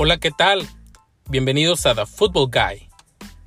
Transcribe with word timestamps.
Hola, 0.00 0.18
¿qué 0.18 0.30
tal? 0.30 0.64
Bienvenidos 1.28 1.84
a 1.84 1.92
The 1.92 2.06
Football 2.06 2.50
Guy. 2.52 2.88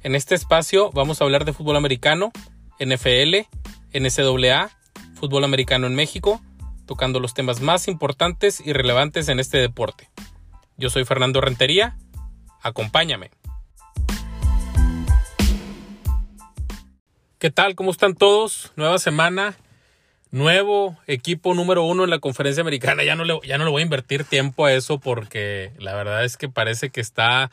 En 0.04 0.16
este 0.16 0.36
espacio 0.36 0.92
vamos 0.92 1.22
a 1.22 1.24
hablar 1.24 1.46
de 1.46 1.54
fútbol 1.54 1.78
americano, 1.78 2.34
NFL, 2.78 3.48
NCAA, 3.94 4.70
fútbol 5.14 5.46
americano 5.46 5.88
en 5.88 5.96
México, 5.96 6.42
tocando 6.86 7.22
los 7.22 7.34
temas 7.34 7.62
más 7.62 7.88
importantes 7.88 8.60
y 8.60 8.74
relevantes 8.74 9.30
en 9.30 9.40
este 9.40 9.60
deporte. 9.60 10.10
Yo 10.76 10.90
soy 10.90 11.06
Fernando 11.06 11.40
Rentería, 11.40 11.98
acompáñame. 12.62 13.32
¿Qué 17.40 17.50
tal? 17.50 17.76
¿Cómo 17.76 17.92
están 17.92 18.14
todos? 18.14 18.74
Nueva 18.76 19.00
semana, 19.00 19.56
nuevo 20.32 20.98
equipo 21.08 21.54
número 21.54 21.84
uno 21.84 22.04
en 22.04 22.10
la 22.10 22.20
conferencia 22.20 22.62
americana. 22.62 23.04
Ya 23.04 23.16
no, 23.16 23.24
le, 23.26 23.40
ya 23.46 23.58
no 23.58 23.66
le 23.66 23.72
voy 23.72 23.82
a 23.82 23.86
invertir 23.86 24.24
tiempo 24.24 24.66
a 24.66 24.74
eso 24.74 25.00
porque 25.00 25.72
la 25.78 25.94
verdad 25.94 26.24
es 26.24 26.38
que 26.38 26.50
parece 26.50 26.90
que 26.90 27.02
está 27.02 27.52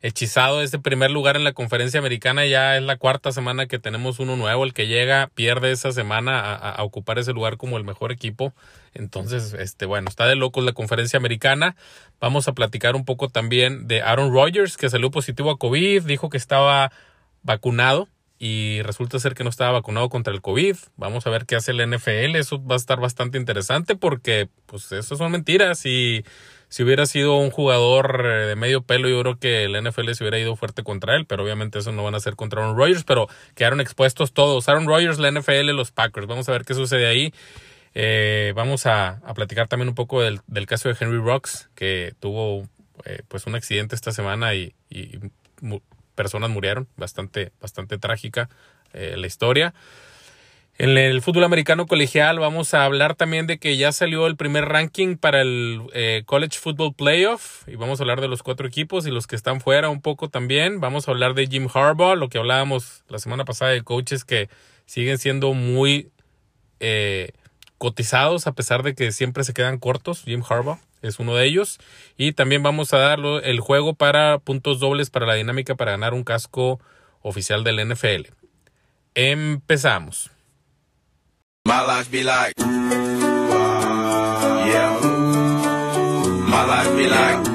hechizado 0.00 0.62
este 0.62 0.80
primer 0.80 1.12
lugar 1.12 1.36
en 1.36 1.44
la 1.44 1.52
conferencia 1.52 2.00
americana. 2.00 2.46
Ya 2.46 2.76
es 2.76 2.82
la 2.82 2.96
cuarta 2.96 3.32
semana 3.32 3.66
que 3.66 3.78
tenemos 3.78 4.20
uno 4.20 4.36
nuevo. 4.36 4.64
El 4.64 4.72
que 4.72 4.86
llega 4.86 5.30
pierde 5.34 5.72
esa 5.72 5.92
semana 5.92 6.40
a, 6.40 6.70
a, 6.70 6.82
ocupar 6.84 7.18
ese 7.18 7.32
lugar 7.32 7.56
como 7.56 7.76
el 7.76 7.84
mejor 7.84 8.12
equipo. 8.12 8.52
Entonces, 8.94 9.54
este, 9.54 9.86
bueno, 9.86 10.08
está 10.08 10.26
de 10.26 10.36
locos 10.36 10.64
la 10.64 10.72
conferencia 10.72 11.16
americana. 11.16 11.76
Vamos 12.20 12.46
a 12.48 12.52
platicar 12.52 12.94
un 12.94 13.04
poco 13.04 13.28
también 13.28 13.88
de 13.88 14.02
Aaron 14.02 14.32
Rodgers, 14.32 14.76
que 14.76 14.90
salió 14.90 15.10
positivo 15.10 15.50
a 15.50 15.58
COVID, 15.58 16.02
dijo 16.02 16.30
que 16.30 16.36
estaba 16.36 16.92
vacunado 17.42 18.08
y 18.44 18.82
resulta 18.82 19.20
ser 19.20 19.34
que 19.34 19.44
no 19.44 19.50
estaba 19.50 19.70
vacunado 19.70 20.08
contra 20.08 20.34
el 20.34 20.42
COVID. 20.42 20.74
Vamos 20.96 21.28
a 21.28 21.30
ver 21.30 21.46
qué 21.46 21.54
hace 21.54 21.70
el 21.70 21.88
NFL. 21.88 22.34
Eso 22.34 22.60
va 22.60 22.74
a 22.74 22.76
estar 22.76 22.98
bastante 22.98 23.38
interesante 23.38 23.94
porque, 23.94 24.48
pues, 24.66 24.90
eso 24.90 25.14
son 25.14 25.30
mentiras. 25.30 25.86
Y 25.86 26.24
si 26.68 26.82
hubiera 26.82 27.06
sido 27.06 27.36
un 27.36 27.52
jugador 27.52 28.26
eh, 28.26 28.46
de 28.48 28.56
medio 28.56 28.82
pelo, 28.82 29.08
yo 29.08 29.20
creo 29.20 29.38
que 29.38 29.62
el 29.62 29.80
NFL 29.80 30.10
se 30.14 30.24
hubiera 30.24 30.40
ido 30.40 30.56
fuerte 30.56 30.82
contra 30.82 31.14
él. 31.14 31.24
Pero 31.24 31.44
obviamente 31.44 31.78
eso 31.78 31.92
no 31.92 32.02
van 32.02 32.14
a 32.14 32.16
hacer 32.16 32.34
contra 32.34 32.62
Aaron 32.62 32.76
Rodgers. 32.76 33.04
Pero 33.04 33.28
quedaron 33.54 33.80
expuestos 33.80 34.32
todos. 34.32 34.68
Aaron 34.68 34.88
Rodgers, 34.88 35.20
la 35.20 35.30
NFL, 35.30 35.70
los 35.70 35.92
Packers. 35.92 36.26
Vamos 36.26 36.48
a 36.48 36.52
ver 36.52 36.64
qué 36.64 36.74
sucede 36.74 37.06
ahí. 37.06 37.32
Eh, 37.94 38.54
vamos 38.56 38.86
a, 38.86 39.20
a, 39.24 39.34
platicar 39.34 39.68
también 39.68 39.88
un 39.88 39.94
poco 39.94 40.20
del, 40.20 40.40
del, 40.48 40.66
caso 40.66 40.88
de 40.88 40.96
Henry 40.98 41.18
Rocks, 41.18 41.70
que 41.76 42.14
tuvo 42.18 42.66
eh, 43.04 43.22
pues 43.28 43.46
un 43.46 43.54
accidente 43.54 43.94
esta 43.94 44.10
semana 44.10 44.52
y 44.56 44.74
personas 46.22 46.50
murieron, 46.50 46.86
bastante, 46.96 47.50
bastante 47.60 47.98
trágica 47.98 48.48
eh, 48.92 49.16
la 49.16 49.26
historia. 49.26 49.74
En 50.78 50.96
el 50.96 51.20
fútbol 51.20 51.44
americano 51.44 51.86
colegial 51.86 52.38
vamos 52.38 52.74
a 52.74 52.84
hablar 52.84 53.16
también 53.16 53.46
de 53.46 53.58
que 53.58 53.76
ya 53.76 53.90
salió 53.90 54.26
el 54.28 54.36
primer 54.36 54.66
ranking 54.66 55.16
para 55.16 55.42
el 55.42 55.82
eh, 55.94 56.22
College 56.26 56.58
Football 56.58 56.94
Playoff 56.94 57.66
y 57.68 57.74
vamos 57.74 57.98
a 57.98 58.04
hablar 58.04 58.20
de 58.20 58.28
los 58.28 58.42
cuatro 58.42 58.68
equipos 58.68 59.06
y 59.06 59.10
los 59.10 59.26
que 59.26 59.36
están 59.36 59.60
fuera 59.60 59.90
un 59.90 60.00
poco 60.00 60.30
también. 60.30 60.80
Vamos 60.80 61.08
a 61.08 61.10
hablar 61.10 61.34
de 61.34 61.46
Jim 61.48 61.68
Harbaugh, 61.72 62.16
lo 62.16 62.28
que 62.28 62.38
hablábamos 62.38 63.02
la 63.08 63.18
semana 63.18 63.44
pasada 63.44 63.72
de 63.72 63.82
coaches 63.82 64.24
que 64.24 64.48
siguen 64.86 65.18
siendo 65.18 65.52
muy 65.52 66.10
eh, 66.80 67.32
cotizados 67.78 68.46
a 68.46 68.52
pesar 68.52 68.84
de 68.84 68.94
que 68.94 69.10
siempre 69.10 69.42
se 69.42 69.54
quedan 69.54 69.78
cortos. 69.78 70.22
Jim 70.24 70.42
Harbaugh 70.48 70.78
es 71.02 71.18
uno 71.18 71.34
de 71.34 71.44
ellos. 71.46 71.78
Y 72.16 72.32
también 72.32 72.62
vamos 72.62 72.92
a 72.94 72.98
dar 72.98 73.18
el 73.42 73.60
juego 73.60 73.94
para 73.94 74.38
puntos 74.38 74.80
dobles 74.80 75.10
para 75.10 75.26
la 75.26 75.34
dinámica 75.34 75.74
para 75.74 75.92
ganar 75.92 76.14
un 76.14 76.24
casco 76.24 76.80
oficial 77.20 77.64
del 77.64 77.86
NFL. 77.88 78.28
Empezamos. 79.14 80.30
My 81.64 81.80
life 81.86 82.10
be 82.10 82.24
like, 82.24 82.54
yeah. 84.66 84.98
My 86.48 86.64
life 86.66 86.90
be 86.96 87.08
like, 87.08 87.48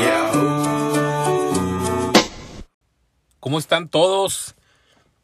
yeah. 0.00 0.32
¿Cómo 3.40 3.58
están 3.58 3.88
todos? 3.88 4.54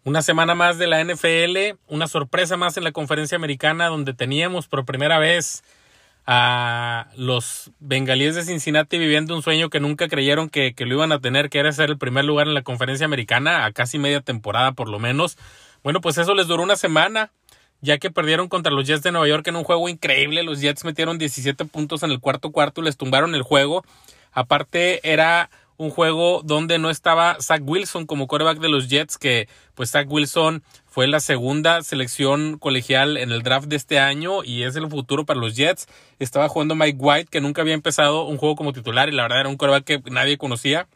Una 0.05 0.21
semana 0.21 0.55
más 0.55 0.77
de 0.77 0.87
la 0.87 1.03
NFL, 1.03 1.79
una 1.89 2.07
sorpresa 2.07 2.59
más 2.59 2.77
en 2.77 2.85
la 2.85 2.93
conferencia 2.93 3.37
americana 3.37 3.87
donde 3.87 4.13
teníamos 4.13 4.69
por 4.69 4.85
primera 4.85 5.19
vez 5.19 5.63
a 6.27 7.09
los 7.17 7.71
bengalíes 7.81 8.35
de 8.35 8.45
Cincinnati 8.45 8.99
viviendo 8.99 9.35
un 9.35 9.43
sueño 9.43 9.69
que 9.69 9.81
nunca 9.81 10.09
creyeron 10.09 10.49
que, 10.49 10.75
que, 10.75 10.87
lo 10.87 10.95
iban 10.95 11.13
a 11.13 11.21
tener, 11.21 11.51
que 11.51 11.59
era 11.59 11.73
ser 11.73 11.91
el 11.91 11.99
primer 11.99 12.25
lugar 12.25 12.47
en 12.47 12.55
la 12.55 12.63
conferencia 12.63 13.05
americana, 13.05 13.65
a 13.67 13.73
casi 13.73 13.99
media 13.99 14.21
temporada 14.21 14.73
por 14.73 14.89
lo 14.89 14.99
menos. 14.99 15.37
Bueno, 15.83 16.01
pues 16.01 16.17
eso 16.17 16.35
les 16.35 16.47
duró 16.47 16.63
una 16.63 16.77
semana, 16.77 17.31
ya 17.83 17.99
que 17.99 18.11
perdieron 18.11 18.49
contra 18.49 18.73
los 18.73 18.87
Jets 18.87 19.03
de 19.03 19.13
Nueva 19.13 19.29
York 19.29 19.47
en 19.49 19.57
un 19.57 19.65
juego 19.65 19.89
increíble. 19.91 20.43
Los 20.43 20.61
Jets 20.61 20.85
metieron 20.85 21.19
17 21.19 21.67
puntos 21.67 22.03
en 22.03 22.11
el 22.11 22.21
cuarto 22.21 22.51
cuarto 22.53 22.81
y 22.81 22.85
les 22.85 22.97
tumbaron 22.97 23.35
el 23.35 23.43
juego. 23.43 23.85
Aparte, 24.33 25.01
era 25.09 25.51
un 25.77 25.91
juego 25.91 26.41
donde 26.43 26.79
no 26.79 26.89
estaba 26.89 27.37
Zach 27.41 27.61
Wilson 27.63 28.07
como 28.07 28.27
quarterback 28.27 28.61
de 28.61 28.69
los 28.69 28.89
Jets, 28.89 29.19
que 29.19 29.49
pues 29.75 29.91
Zach 29.91 30.07
Wilson 30.09 30.63
fue 30.95 31.09
la 31.09 31.19
segunda 31.19 31.83
selección 31.83 32.57
colegial 32.57 33.17
en 33.17 33.33
el 33.33 33.43
draft 33.43 33.67
de 33.67 33.75
este 33.75 33.99
año 33.99 34.45
y 34.45 34.63
es 34.63 34.77
el 34.77 34.89
futuro 34.89 35.27
para 35.27 35.41
los 35.41 35.57
Jets. 35.57 35.89
Estaba 36.21 36.49
jugando 36.49 36.77
Mike 36.77 36.99
White, 37.01 37.31
que 37.33 37.41
nunca 37.41 37.63
había 37.63 37.75
empezado 37.75 38.27
un 38.27 38.37
juego 38.37 38.55
como 38.55 38.73
titular 38.73 39.09
y 39.09 39.13
la 39.13 39.25
verdad 39.25 39.41
era 39.41 39.49
un 39.49 39.57
quarterback 39.57 39.85
que 39.85 40.11
nadie 40.13 40.39
conocía. 40.39 40.87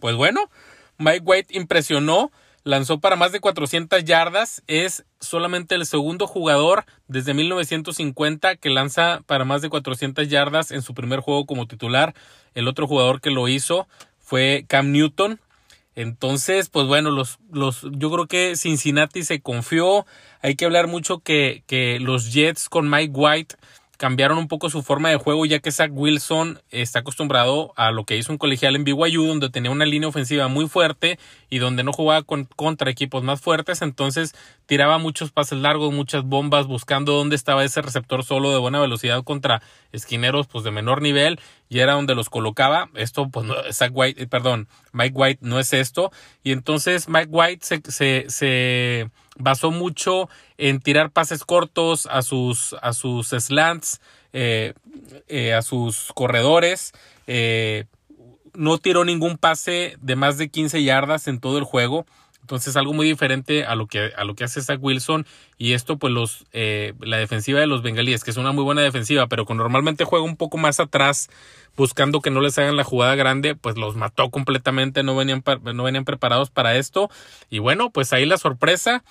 Pues 0.00 0.16
bueno, 0.16 0.50
Mike 0.98 1.22
White 1.24 1.56
impresionó, 1.56 2.32
lanzó 2.64 2.98
para 2.98 3.14
más 3.14 3.30
de 3.30 3.38
400 3.38 4.02
yardas, 4.02 4.64
es 4.66 5.04
solamente 5.20 5.76
el 5.76 5.86
segundo 5.86 6.26
jugador 6.26 6.84
desde 7.06 7.32
1950 7.32 8.56
que 8.56 8.70
lanza 8.70 9.20
para 9.26 9.44
más 9.44 9.62
de 9.62 9.68
400 9.68 10.26
yardas 10.26 10.72
en 10.72 10.82
su 10.82 10.92
primer 10.92 11.20
juego 11.20 11.46
como 11.46 11.68
titular. 11.68 12.16
El 12.54 12.66
otro 12.66 12.88
jugador 12.88 13.20
que 13.20 13.30
lo 13.30 13.46
hizo 13.46 13.86
fue 14.18 14.64
Cam 14.66 14.90
Newton, 14.90 15.38
entonces, 16.00 16.68
pues 16.68 16.86
bueno, 16.86 17.10
los, 17.10 17.38
los, 17.52 17.86
yo 17.92 18.10
creo 18.10 18.26
que 18.26 18.56
Cincinnati 18.56 19.22
se 19.22 19.40
confió. 19.40 20.06
Hay 20.40 20.56
que 20.56 20.64
hablar 20.64 20.86
mucho 20.86 21.18
que, 21.18 21.62
que 21.66 22.00
los 22.00 22.32
Jets 22.32 22.68
con 22.68 22.88
Mike 22.88 23.12
White 23.14 23.56
cambiaron 24.00 24.38
un 24.38 24.48
poco 24.48 24.70
su 24.70 24.82
forma 24.82 25.10
de 25.10 25.16
juego 25.16 25.44
ya 25.44 25.58
que 25.58 25.70
Zach 25.70 25.90
Wilson 25.92 26.58
está 26.70 27.00
acostumbrado 27.00 27.74
a 27.76 27.90
lo 27.90 28.04
que 28.04 28.16
hizo 28.16 28.32
un 28.32 28.38
colegial 28.38 28.74
en 28.74 28.82
BYU 28.82 29.26
donde 29.26 29.50
tenía 29.50 29.70
una 29.70 29.84
línea 29.84 30.08
ofensiva 30.08 30.48
muy 30.48 30.68
fuerte 30.68 31.18
y 31.50 31.58
donde 31.58 31.84
no 31.84 31.92
jugaba 31.92 32.22
con, 32.22 32.46
contra 32.56 32.90
equipos 32.90 33.22
más 33.22 33.42
fuertes, 33.42 33.82
entonces 33.82 34.34
tiraba 34.64 34.96
muchos 34.96 35.32
pases 35.32 35.58
largos, 35.58 35.92
muchas 35.92 36.24
bombas 36.24 36.66
buscando 36.66 37.12
dónde 37.12 37.36
estaba 37.36 37.62
ese 37.62 37.82
receptor 37.82 38.24
solo 38.24 38.50
de 38.52 38.58
buena 38.58 38.80
velocidad 38.80 39.22
contra 39.22 39.60
esquineros 39.92 40.46
pues 40.46 40.64
de 40.64 40.70
menor 40.70 41.02
nivel. 41.02 41.38
Y 41.68 41.78
era 41.80 41.92
donde 41.92 42.16
los 42.16 42.30
colocaba. 42.30 42.88
Esto 42.94 43.28
pues 43.28 43.46
no, 43.46 43.54
Zach 43.70 43.92
White, 43.94 44.22
eh, 44.22 44.26
perdón, 44.26 44.66
Mike 44.92 45.14
White 45.14 45.40
no 45.42 45.60
es 45.60 45.72
esto. 45.72 46.10
Y 46.42 46.52
entonces 46.52 47.08
Mike 47.08 47.28
White 47.30 47.64
se, 47.64 47.80
se, 47.84 48.24
se 48.28 49.10
basó 49.40 49.70
mucho 49.70 50.28
en 50.58 50.80
tirar 50.80 51.10
pases 51.10 51.44
cortos 51.44 52.06
a 52.06 52.22
sus, 52.22 52.76
a 52.82 52.92
sus 52.92 53.28
slants, 53.28 54.00
eh, 54.32 54.74
eh, 55.28 55.54
a 55.54 55.62
sus 55.62 56.12
corredores. 56.14 56.92
Eh, 57.26 57.84
no 58.54 58.78
tiró 58.78 59.04
ningún 59.04 59.38
pase 59.38 59.96
de 60.00 60.16
más 60.16 60.38
de 60.38 60.48
15 60.48 60.82
yardas 60.82 61.28
en 61.28 61.40
todo 61.40 61.58
el 61.58 61.64
juego. 61.64 62.06
Entonces 62.40 62.76
algo 62.76 62.92
muy 62.92 63.06
diferente 63.06 63.64
a 63.64 63.76
lo 63.76 63.86
que, 63.86 64.10
a 64.16 64.24
lo 64.24 64.34
que 64.34 64.42
hace 64.42 64.60
Zach 64.60 64.80
Wilson 64.82 65.24
y 65.56 65.72
esto 65.74 65.98
pues 65.98 66.12
los, 66.12 66.46
la 66.52 67.16
defensiva 67.18 67.60
de 67.60 67.68
los 67.68 67.82
bengalíes, 67.82 68.24
que 68.24 68.32
es 68.32 68.36
una 68.38 68.50
muy 68.50 68.64
buena 68.64 68.80
defensiva, 68.80 69.28
pero 69.28 69.46
que 69.46 69.54
normalmente 69.54 70.02
juega 70.02 70.24
un 70.24 70.36
poco 70.36 70.58
más 70.58 70.80
atrás 70.80 71.28
buscando 71.76 72.20
que 72.20 72.30
no 72.30 72.40
les 72.40 72.58
hagan 72.58 72.76
la 72.76 72.84
jugada 72.84 73.14
grande, 73.14 73.54
pues 73.54 73.76
los 73.76 73.94
mató 73.94 74.30
completamente, 74.30 75.02
no 75.02 75.14
venían, 75.14 75.44
no 75.62 75.84
venían 75.84 76.04
preparados 76.04 76.50
para 76.50 76.76
esto 76.76 77.08
y 77.50 77.58
bueno, 77.58 77.90
pues 77.90 78.12
ahí 78.12 78.26
la 78.26 78.36
sorpresa 78.36 79.04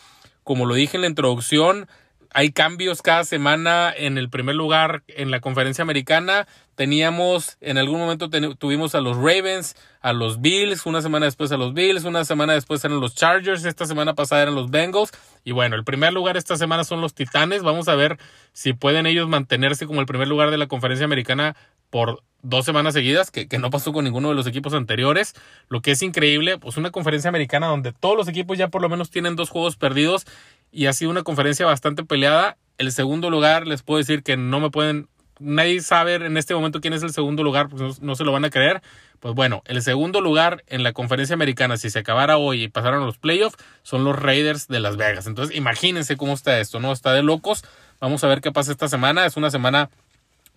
como 0.44 0.66
lo 0.66 0.76
dije 0.76 0.98
en 0.98 1.02
la 1.02 1.08
introducción, 1.08 1.88
hay 2.32 2.52
cambios 2.52 3.02
cada 3.02 3.24
semana 3.24 3.92
en 3.96 4.18
el 4.18 4.30
primer 4.30 4.56
lugar 4.56 5.04
en 5.08 5.32
la 5.32 5.40
conferencia 5.40 5.82
americana. 5.82 6.48
Teníamos, 6.76 7.58
en 7.60 7.78
algún 7.78 8.00
momento 8.00 8.30
tuvimos 8.56 8.94
a 8.94 9.02
los 9.02 9.18
Ravens, 9.18 9.76
a 10.02 10.14
los 10.14 10.40
Bills, 10.40 10.86
una 10.86 11.02
semana 11.02 11.26
después 11.26 11.52
a 11.52 11.58
los 11.58 11.74
Bills, 11.74 12.04
una 12.06 12.24
semana 12.26 12.54
después 12.54 12.86
eran 12.86 13.00
los 13.00 13.16
Chargers, 13.16 13.66
esta 13.66 13.86
semana 13.86 14.14
pasada 14.14 14.44
eran 14.44 14.56
los 14.56 14.70
Bengals. 14.70 15.12
Y 15.44 15.52
bueno, 15.52 15.76
el 15.76 15.84
primer 15.84 16.14
lugar 16.14 16.38
esta 16.38 16.56
semana 16.56 16.84
son 16.84 17.02
los 17.02 17.16
Titanes. 17.16 17.64
Vamos 17.64 17.88
a 17.88 17.96
ver 17.96 18.18
si 18.54 18.74
pueden 18.74 19.08
ellos 19.08 19.28
mantenerse 19.28 19.88
como 19.88 20.00
el 20.00 20.06
primer 20.06 20.28
lugar 20.28 20.52
de 20.52 20.58
la 20.58 20.68
conferencia 20.68 21.06
americana 21.06 21.56
por 21.90 22.24
dos 22.42 22.66
semanas 22.66 22.94
seguidas, 22.94 23.32
que, 23.32 23.48
no 23.58 23.70
pasó 23.70 23.92
con 23.92 24.06
ninguno 24.06 24.30
de 24.30 24.36
los 24.36 24.48
equipos 24.48 24.74
anteriores. 24.74 25.36
Lo 25.68 25.82
que 25.82 25.92
es 25.92 26.02
increíble, 26.02 26.58
pues 26.58 26.78
una 26.78 26.92
conferencia 26.92 27.30
americana 27.30 27.68
donde 27.68 27.92
todos 27.92 28.16
los 28.16 28.28
equipos 28.28 28.58
ya 28.58 28.70
por 28.70 28.82
lo 28.82 28.90
menos 28.90 29.10
tienen 29.10 29.36
dos 29.36 29.50
juegos 29.50 29.76
perdidos 29.76 30.26
y 30.72 30.86
ha 30.86 30.94
sido 30.94 31.12
una 31.12 31.24
conferencia 31.24 31.66
bastante 31.66 32.04
peleada. 32.04 32.58
El 32.78 32.92
segundo 32.92 33.30
lugar, 33.30 33.68
les 33.68 33.82
puedo 33.82 33.98
decir 33.98 34.24
que 34.24 34.38
no 34.38 34.60
me 34.60 34.70
pueden, 34.70 35.10
nadie 35.40 35.82
sabe 35.82 36.16
en 36.16 36.38
este 36.38 36.54
momento 36.54 36.80
quién 36.80 36.94
es 36.94 37.04
el 37.04 37.12
segundo 37.12 37.44
lugar, 37.44 37.68
pues 37.68 38.02
no, 38.02 38.16
se 38.16 38.24
lo 38.24 38.32
van 38.32 38.46
a 38.46 38.50
creer. 38.50 38.82
Pues 39.20 39.36
bueno, 39.36 39.62
el 39.66 39.82
segundo 39.82 40.22
lugar 40.22 40.64
en 40.68 40.84
la 40.84 40.94
conferencia 40.94 41.34
americana, 41.34 41.76
si 41.76 41.90
se 41.90 42.00
acabara 42.00 42.38
hoy 42.38 42.64
y 42.64 42.68
pasaron 42.70 43.06
los 43.06 43.18
playoffs, 43.18 43.58
son 43.84 44.06
los 44.06 44.18
Raiders 44.18 44.70
de 44.70 44.80
Las 44.80 44.96
Vegas. 44.96 45.28
Entonces, 45.28 45.58
imagínense 45.58 46.16
cómo 46.16 46.34
está 46.34 46.58
esto, 46.62 46.80
¿no? 46.80 46.94
Está 46.94 47.12
de 47.12 47.22
locos. 47.22 47.66
Vamos 48.00 48.24
a 48.24 48.28
ver 48.28 48.40
qué 48.40 48.54
pasa 48.54 48.72
esta 48.72 48.88
semana. 48.88 49.26
Es 49.26 49.36
una 49.36 49.52
semana 49.52 49.90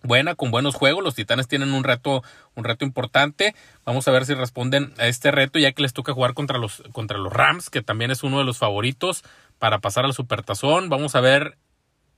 buena, 0.03 0.35
con 0.35 0.51
buenos 0.51 0.75
juegos. 0.75 1.03
Los 1.03 1.15
Titanes 1.15 1.47
tienen 1.47 1.73
un 1.73 1.83
reto, 1.83 2.23
un 2.55 2.63
reto 2.63 2.85
importante. 2.85 3.55
Vamos 3.85 4.07
a 4.07 4.11
ver 4.11 4.25
si 4.25 4.33
responden 4.33 4.93
a 4.99 5.07
este 5.07 5.31
reto, 5.31 5.57
ya 5.57 5.71
que 5.71 5.81
les 5.81 5.93
toca 5.93 6.13
jugar 6.13 6.33
contra 6.33 6.59
los, 6.59 6.83
contra 6.91 7.17
los 7.17 7.33
Rams, 7.33 7.69
que 7.69 7.81
también 7.81 8.11
es 8.11 8.23
uno 8.23 8.37
de 8.37 8.43
los 8.43 8.57
favoritos 8.57 9.23
para 9.57 9.79
pasar 9.79 10.05
al 10.05 10.13
Supertazón. 10.13 10.89
Vamos 10.89 11.15
a 11.15 11.21
ver 11.21 11.57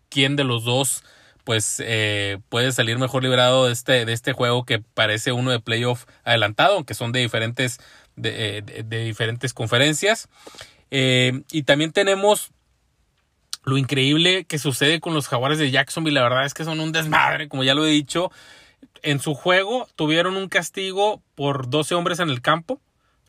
quién 0.09 0.35
de 0.35 0.43
los 0.43 0.63
dos 0.63 1.03
pues 1.45 1.79
eh, 1.85 2.39
puede 2.49 2.71
salir 2.71 2.97
mejor 2.97 3.21
librado 3.21 3.67
de 3.67 3.71
este, 3.73 4.05
de 4.05 4.13
este 4.13 4.33
juego 4.33 4.65
que 4.65 4.79
parece 4.79 5.31
uno 5.31 5.51
de 5.51 5.59
playoff 5.59 6.05
adelantado, 6.23 6.73
aunque 6.73 6.95
son 6.95 7.11
de 7.11 7.19
diferentes, 7.19 7.77
de, 8.15 8.63
de, 8.63 9.03
diferentes 9.05 9.53
conferencias. 9.53 10.27
Eh, 10.89 11.43
y 11.51 11.61
también 11.61 11.91
tenemos 11.91 12.51
lo 13.65 13.77
increíble 13.77 14.45
que 14.45 14.59
sucede 14.59 14.99
con 14.99 15.13
los 15.13 15.27
jaguares 15.27 15.57
de 15.57 15.71
Jacksonville. 15.71 16.15
La 16.15 16.23
verdad 16.23 16.45
es 16.45 16.53
que 16.53 16.63
son 16.63 16.79
un 16.79 16.91
desmadre, 16.91 17.49
como 17.49 17.63
ya 17.63 17.73
lo 17.73 17.85
he 17.85 17.89
dicho. 17.89 18.31
En 19.01 19.19
su 19.19 19.33
juego 19.33 19.87
tuvieron 19.95 20.37
un 20.37 20.49
castigo 20.49 21.21
por 21.33 21.69
12 21.69 21.95
hombres 21.95 22.19
en 22.19 22.29
el 22.29 22.41
campo. 22.41 22.79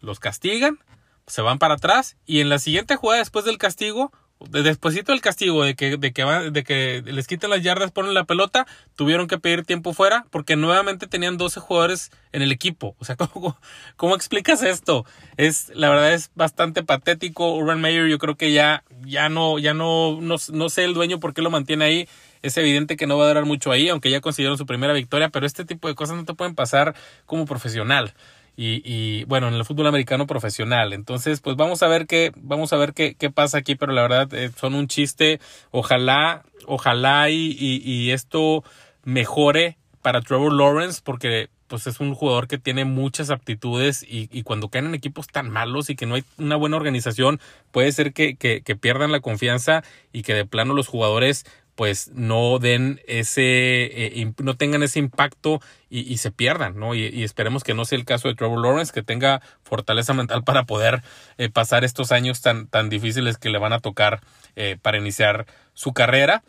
Los 0.01 0.21
castigan, 0.21 0.79
se 1.27 1.43
van 1.43 1.59
para 1.59 1.75
atrás 1.75 2.17
y 2.27 2.41
en 2.41 2.51
la 2.51 2.59
siguiente 2.59 2.97
jugada 2.97 3.21
después 3.21 3.45
del 3.45 3.59
castigo 3.59 4.13
despuésito 4.51 5.13
del 5.13 5.21
castigo 5.21 5.65
de 5.65 5.75
que, 5.75 5.97
de 5.97 6.13
que, 6.13 6.25
de 6.25 6.65
que 6.65 7.03
les 7.05 7.27
quitan 7.27 7.51
las 7.51 7.63
yardas, 7.63 7.91
ponen 7.91 8.15
la 8.15 8.25
pelota, 8.25 8.67
tuvieron 8.95 9.29
que 9.29 9.39
pedir 9.39 9.65
tiempo 9.65 9.93
fuera 9.93 10.27
porque 10.31 10.57
nuevamente 10.57 11.07
tenían 11.07 11.39
12 11.39 11.61
jugadores 11.61 12.11
en 12.33 12.43
el 12.43 12.53
equipo. 12.53 12.95
O 12.99 13.05
sea, 13.05 13.17
¿cómo, 13.33 13.59
cómo 13.97 14.15
explicas 14.15 14.63
esto? 14.63 15.07
Es, 15.37 15.71
la 15.75 15.89
verdad 15.89 16.13
es 16.13 16.31
bastante 16.35 16.83
patético. 16.83 17.55
Urban 17.55 17.81
Meyer, 17.81 18.09
yo 18.09 18.19
creo 18.19 18.37
que 18.37 18.53
ya, 18.53 18.85
ya 19.05 19.29
no, 19.29 19.59
ya 19.59 19.75
no, 19.75 20.21
no, 20.21 20.37
no 20.53 20.69
sé 20.69 20.85
el 20.85 20.95
dueño 20.95 21.19
por 21.21 21.35
qué 21.35 21.43
lo 21.43 21.51
mantiene 21.51 21.85
ahí. 21.85 22.09
Es 22.43 22.57
evidente 22.59 22.97
que 22.97 23.07
no 23.07 23.19
va 23.19 23.25
a 23.25 23.29
durar 23.29 23.45
mucho 23.45 23.73
ahí, 23.73 23.89
aunque 23.89 24.11
ya 24.11 24.21
consiguieron 24.21 24.59
su 24.59 24.67
primera 24.67 24.93
victoria, 24.93 25.31
pero 25.31 25.47
este 25.47 25.65
tipo 25.65 25.89
de 25.89 25.95
cosas 25.95 26.17
no 26.17 26.25
te 26.25 26.35
pueden 26.35 26.55
pasar 26.55 26.95
como 27.25 27.45
profesional 27.47 28.15
y, 28.57 28.81
y, 28.85 29.25
bueno, 29.25 29.49
en 29.49 29.55
el 29.55 29.65
fútbol 29.65 29.87
americano 29.87 30.27
profesional. 30.27 30.95
Entonces, 30.95 31.41
pues 31.41 31.57
vamos 31.57 31.83
a 31.83 31.89
ver 31.89 32.07
qué, 32.07 32.33
vamos 32.37 32.73
a 32.73 32.77
ver 32.77 32.95
qué, 32.95 33.15
qué 33.15 33.31
pasa 33.31 33.59
aquí, 33.59 33.75
pero 33.75 33.93
la 33.93 34.03
verdad 34.03 34.33
eh, 34.33 34.51
son 34.57 34.75
un 34.75 34.89
chiste. 34.89 35.41
Ojalá, 35.71 36.45
ojalá 36.67 37.29
y, 37.29 37.57
y, 37.59 38.11
esto 38.11 38.65
mejore 39.05 39.77
para 40.01 40.23
Trevor 40.23 40.55
Lawrence, 40.55 41.03
porque 41.05 41.51
pues 41.67 41.87
es 41.87 42.01
un 42.01 42.15
jugador 42.15 42.47
que 42.47 42.59
tiene 42.59 42.85
muchas 42.85 43.31
aptitudes 43.31 44.03
y, 44.03 44.29
y, 44.33 44.43
cuando 44.43 44.71
caen 44.71 44.87
en 44.87 44.95
equipos 44.95 45.27
tan 45.27 45.51
malos 45.51 45.91
y 45.91 45.97
que 45.97 46.07
no 46.07 46.15
hay 46.15 46.25
una 46.39 46.57
buena 46.57 46.77
organización, 46.77 47.41
puede 47.73 47.93
ser 47.93 48.13
que, 48.13 48.37
que 48.37 48.77
pierdan 48.77 49.13
la 49.13 49.21
confianza 49.21 49.83
y 50.13 50.23
que 50.23 50.33
de 50.33 50.47
plano 50.47 50.75
los 50.75 50.87
jugadores 50.87 51.45
pues 51.77 52.11
no 52.15 52.59
den 52.59 53.01
ese, 53.07 53.43
eh, 53.43 54.33
no 54.43 54.57
tengan 54.57 54.83
ese 54.83 54.99
impacto 54.99 55.61
y, 55.89 56.17
se 56.19 56.31
pierdan, 56.31 56.79
¿no? 56.79 56.95
Y, 56.95 57.23
esperemos 57.23 57.63
que 57.63 57.75
no 57.75 57.85
sea 57.85 57.99
el 57.99 58.05
caso 58.05 58.29
de 58.29 58.35
Trevor 58.35 58.61
Lawrence, 58.61 58.93
que 58.93 59.03
tenga 59.03 59.41
fortaleza 59.63 60.13
mental 60.15 60.43
para 60.43 60.65
poder 60.65 61.03
eh, 61.39 61.49
pasar 61.49 61.85
estos 61.85 62.13
años 62.13 62.41
tan, 62.41 62.67
tan 62.67 62.89
difíciles 62.89 63.39
que 63.39 63.51
le 63.51 63.59
van 63.59 63.73
a 63.73 63.79
tocar 63.79 64.21
eh, 64.57 64.77
para 64.81 64.99
iniciar 64.99 65.47
su 65.75 65.93
carrera. 65.93 66.43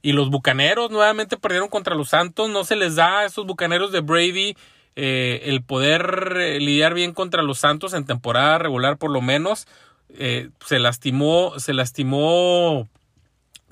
Y 0.00 0.12
los 0.12 0.30
Bucaneros 0.30 0.90
nuevamente 0.90 1.38
perdieron 1.38 1.68
contra 1.68 1.94
los 1.94 2.10
Santos, 2.10 2.50
no 2.50 2.64
se 2.64 2.76
les 2.76 2.94
da 2.94 3.20
a 3.20 3.24
esos 3.24 3.46
Bucaneros 3.46 3.90
de 3.90 4.00
Brady 4.00 4.56
el 4.96 5.60
poder 5.64 6.36
lidiar 6.60 6.94
bien 6.94 7.14
contra 7.14 7.42
los 7.42 7.58
Santos 7.58 7.94
en 7.94 8.04
temporada 8.04 8.58
regular 8.58 8.96
por 8.96 9.10
lo 9.10 9.20
menos. 9.22 9.66
se 10.08 10.78
lastimó, 10.78 11.58
se 11.58 11.74
lastimó 11.74 12.88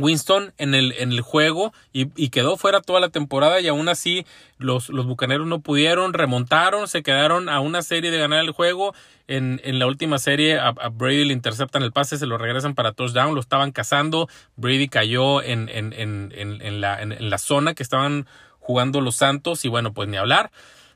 Winston 0.02 0.52
en 0.58 0.74
el, 0.74 0.92
en 0.98 1.12
el 1.12 1.20
juego 1.20 1.72
y, 1.92 2.06
quedó 2.30 2.56
fuera 2.56 2.80
toda 2.80 3.00
la 3.00 3.10
temporada 3.10 3.60
y 3.60 3.68
aún 3.68 3.88
así 3.88 4.26
los, 4.58 4.88
los 4.88 5.06
Bucaneros 5.06 5.46
no 5.46 5.60
pudieron, 5.60 6.12
remontaron, 6.12 6.88
se 6.88 7.02
quedaron 7.02 7.48
a 7.48 7.60
una 7.60 7.82
serie 7.82 8.10
de 8.10 8.18
ganar 8.18 8.40
el 8.40 8.50
juego. 8.50 8.94
En, 9.28 9.60
en 9.64 9.78
la 9.78 9.86
última 9.86 10.18
serie 10.18 10.58
a, 10.58 10.72
Brady 10.72 11.24
le 11.24 11.32
interceptan 11.32 11.82
el 11.82 11.92
pase, 11.92 12.18
se 12.18 12.26
lo 12.26 12.38
regresan 12.38 12.74
para 12.74 12.92
touchdown, 12.92 13.34
lo 13.34 13.40
estaban 13.40 13.70
cazando, 13.70 14.28
Brady 14.56 14.88
cayó 14.88 15.42
en, 15.42 15.68
en, 15.68 15.92
en, 15.94 16.80
la, 16.80 17.00
en 17.00 17.30
la 17.30 17.38
zona 17.38 17.74
que 17.74 17.82
estaban 17.82 18.26
jugando 18.58 19.00
los 19.00 19.16
Santos 19.16 19.64
y 19.64 19.68
bueno, 19.68 19.92
pues 19.92 20.08
ni 20.08 20.16
hablar. 20.16 20.50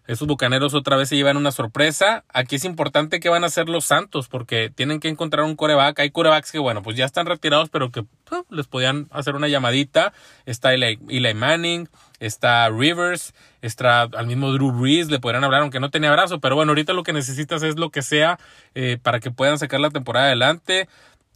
Esos 0.06 0.28
bucaneros 0.28 0.74
otra 0.74 0.96
vez 0.96 1.08
se 1.08 1.16
llevan 1.16 1.36
una 1.36 1.50
sorpresa. 1.50 2.24
Aquí 2.32 2.56
es 2.56 2.64
importante 2.64 3.18
que 3.18 3.28
van 3.28 3.44
a 3.44 3.48
ser 3.48 3.68
los 3.68 3.84
Santos, 3.84 4.28
porque 4.28 4.70
tienen 4.74 5.00
que 5.00 5.08
encontrar 5.08 5.44
un 5.44 5.56
coreback. 5.56 5.98
Hay 6.00 6.10
corebacks 6.10 6.52
que, 6.52 6.58
bueno, 6.58 6.82
pues 6.82 6.96
ya 6.96 7.04
están 7.04 7.26
retirados, 7.26 7.68
pero 7.70 7.90
que 7.90 8.04
pues, 8.24 8.42
les 8.50 8.66
podían 8.66 9.08
hacer 9.10 9.34
una 9.34 9.48
llamadita. 9.48 10.12
Está 10.44 10.74
Eli, 10.74 10.98
Manning, 11.34 11.88
está 12.20 12.68
Rivers, 12.68 13.34
está 13.62 14.02
al 14.02 14.26
mismo 14.26 14.52
Drew 14.52 14.72
Brees, 14.72 15.10
le 15.10 15.18
podrían 15.18 15.44
hablar, 15.44 15.62
aunque 15.62 15.80
no 15.80 15.90
tenía 15.90 16.12
brazo. 16.12 16.40
Pero 16.40 16.54
bueno, 16.54 16.70
ahorita 16.70 16.92
lo 16.92 17.02
que 17.02 17.12
necesitas 17.12 17.62
es 17.62 17.76
lo 17.76 17.90
que 17.90 18.02
sea 18.02 18.38
eh, 18.74 18.98
para 19.02 19.18
que 19.20 19.30
puedan 19.30 19.58
sacar 19.58 19.80
la 19.80 19.90
temporada 19.90 20.26
adelante 20.26 20.88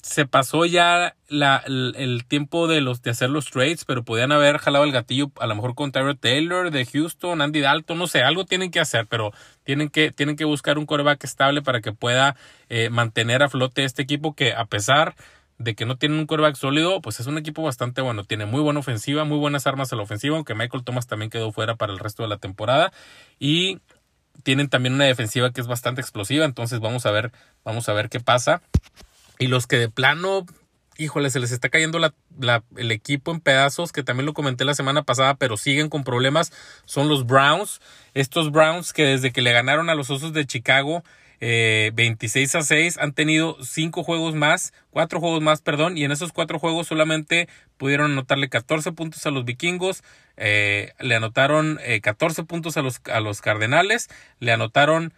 se 0.02 0.26
pasó 0.26 0.64
ya 0.66 1.14
la, 1.28 1.62
el, 1.66 2.24
tiempo 2.26 2.66
de 2.68 2.80
los 2.80 3.02
de 3.02 3.10
hacer 3.10 3.30
los 3.30 3.50
trades, 3.50 3.84
pero 3.84 4.04
podían 4.04 4.32
haber 4.32 4.58
jalado 4.58 4.84
el 4.84 4.92
gatillo 4.92 5.30
a 5.38 5.46
lo 5.46 5.54
mejor 5.54 5.74
con 5.74 5.92
Tyler 5.92 6.16
Taylor 6.16 6.70
de 6.70 6.86
Houston, 6.86 7.40
Andy 7.40 7.60
Dalton, 7.60 7.98
no 7.98 8.06
sé, 8.06 8.22
algo 8.22 8.44
tienen 8.44 8.70
que 8.70 8.80
hacer, 8.80 9.06
pero 9.06 9.32
tienen 9.64 9.88
que, 9.90 10.10
tienen 10.10 10.36
que 10.36 10.44
buscar 10.44 10.78
un 10.78 10.86
coreback 10.86 11.24
estable 11.24 11.62
para 11.62 11.80
que 11.80 11.92
pueda 11.92 12.36
eh, 12.68 12.90
mantener 12.90 13.42
a 13.42 13.48
flote 13.48 13.84
este 13.84 14.02
equipo 14.02 14.34
que 14.34 14.52
a 14.52 14.64
pesar 14.64 15.14
de 15.58 15.74
que 15.74 15.84
no 15.84 15.96
tiene 15.98 16.18
un 16.18 16.26
coreback 16.26 16.56
sólido, 16.56 17.02
pues 17.02 17.20
es 17.20 17.26
un 17.26 17.36
equipo 17.36 17.62
bastante 17.62 18.00
bueno, 18.00 18.24
tiene 18.24 18.46
muy 18.46 18.62
buena 18.62 18.80
ofensiva, 18.80 19.24
muy 19.24 19.38
buenas 19.38 19.66
armas 19.66 19.92
a 19.92 19.96
la 19.96 20.02
ofensiva, 20.02 20.36
aunque 20.36 20.54
Michael 20.54 20.84
Thomas 20.84 21.06
también 21.06 21.30
quedó 21.30 21.52
fuera 21.52 21.76
para 21.76 21.92
el 21.92 21.98
resto 21.98 22.22
de 22.22 22.30
la 22.30 22.38
temporada 22.38 22.92
y 23.38 23.78
tienen 24.42 24.70
también 24.70 24.94
una 24.94 25.04
defensiva 25.04 25.52
que 25.52 25.60
es 25.60 25.66
bastante 25.66 26.00
explosiva, 26.00 26.46
entonces 26.46 26.80
vamos 26.80 27.04
a 27.04 27.10
ver, 27.10 27.30
vamos 27.62 27.88
a 27.90 27.92
ver 27.92 28.08
qué 28.08 28.20
pasa. 28.20 28.62
Y 29.40 29.46
los 29.46 29.66
que 29.66 29.76
de 29.78 29.88
plano, 29.88 30.44
híjole, 30.98 31.30
se 31.30 31.40
les 31.40 31.50
está 31.50 31.70
cayendo 31.70 31.98
el 32.76 32.92
equipo 32.92 33.32
en 33.32 33.40
pedazos, 33.40 33.90
que 33.90 34.02
también 34.02 34.26
lo 34.26 34.34
comenté 34.34 34.66
la 34.66 34.74
semana 34.74 35.02
pasada, 35.02 35.34
pero 35.34 35.56
siguen 35.56 35.88
con 35.88 36.04
problemas, 36.04 36.52
son 36.84 37.08
los 37.08 37.26
Browns. 37.26 37.80
Estos 38.12 38.52
Browns 38.52 38.92
que 38.92 39.04
desde 39.04 39.32
que 39.32 39.40
le 39.40 39.52
ganaron 39.52 39.88
a 39.88 39.94
los 39.94 40.10
Osos 40.10 40.34
de 40.34 40.44
Chicago, 40.44 41.02
eh, 41.40 41.90
26 41.94 42.54
a 42.54 42.60
6, 42.60 42.98
han 42.98 43.14
tenido 43.14 43.56
cinco 43.64 44.04
juegos 44.04 44.34
más, 44.34 44.74
cuatro 44.90 45.20
juegos 45.20 45.40
más, 45.40 45.62
perdón, 45.62 45.96
y 45.96 46.04
en 46.04 46.12
esos 46.12 46.32
cuatro 46.32 46.58
juegos 46.58 46.88
solamente 46.88 47.48
pudieron 47.78 48.12
anotarle 48.12 48.50
14 48.50 48.92
puntos 48.92 49.24
a 49.24 49.30
los 49.30 49.46
vikingos, 49.46 50.04
eh, 50.36 50.92
le 51.00 51.14
anotaron 51.14 51.78
eh, 51.82 52.02
14 52.02 52.44
puntos 52.44 52.76
a 52.76 52.82
los, 52.82 53.00
a 53.10 53.20
los 53.20 53.40
cardenales, 53.40 54.08
le 54.38 54.52
anotaron 54.52 55.14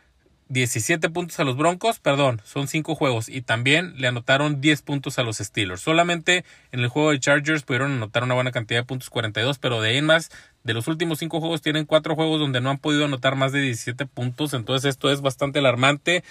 17 0.53 1.09
puntos 1.09 1.41
a 1.41 1.45
los 1.45 1.57
Broncos, 1.57 1.99
perdón, 1.99 2.43
son 2.45 2.69
5 2.69 2.95
juegos 2.95 3.31
y 3.31 3.41
también 3.41 3.95
le 3.97 4.09
anotaron 4.09 4.61
10 4.61 4.83
puntos 4.83 5.19
a 5.19 5.23
los 5.23 5.39
Steelers. 5.39 5.81
Solamente 5.81 6.45
en 6.73 6.81
el 6.81 6.89
juego 6.89 7.11
de 7.11 7.21
Chargers 7.21 7.63
pudieron 7.63 7.93
anotar 7.93 8.23
una 8.23 8.35
buena 8.35 8.53
cantidad 8.53 8.81
de 8.81 8.85
puntos, 8.85 9.09
42, 9.09 9.59
pero 9.59 9.81
de 9.81 9.91
ahí 9.91 9.97
en 9.97 10.05
más, 10.05 10.31
de 10.63 10.75
los 10.75 10.89
últimos 10.89 11.21
5 11.21 11.41
juegos 11.41 11.63
tienen 11.63 11.87
4 11.87 12.15
juegos 12.15 12.39
donde 12.39 12.61
no 12.61 12.69
han 12.69 12.77
podido 12.77 13.07
anotar 13.07 13.35
más 13.35 13.53
de 13.53 13.63
17 13.63 14.05
puntos, 14.05 14.53
entonces 14.53 14.91
esto 14.91 15.11
es 15.11 15.23
bastante 15.23 15.61
alarmante. 15.61 16.23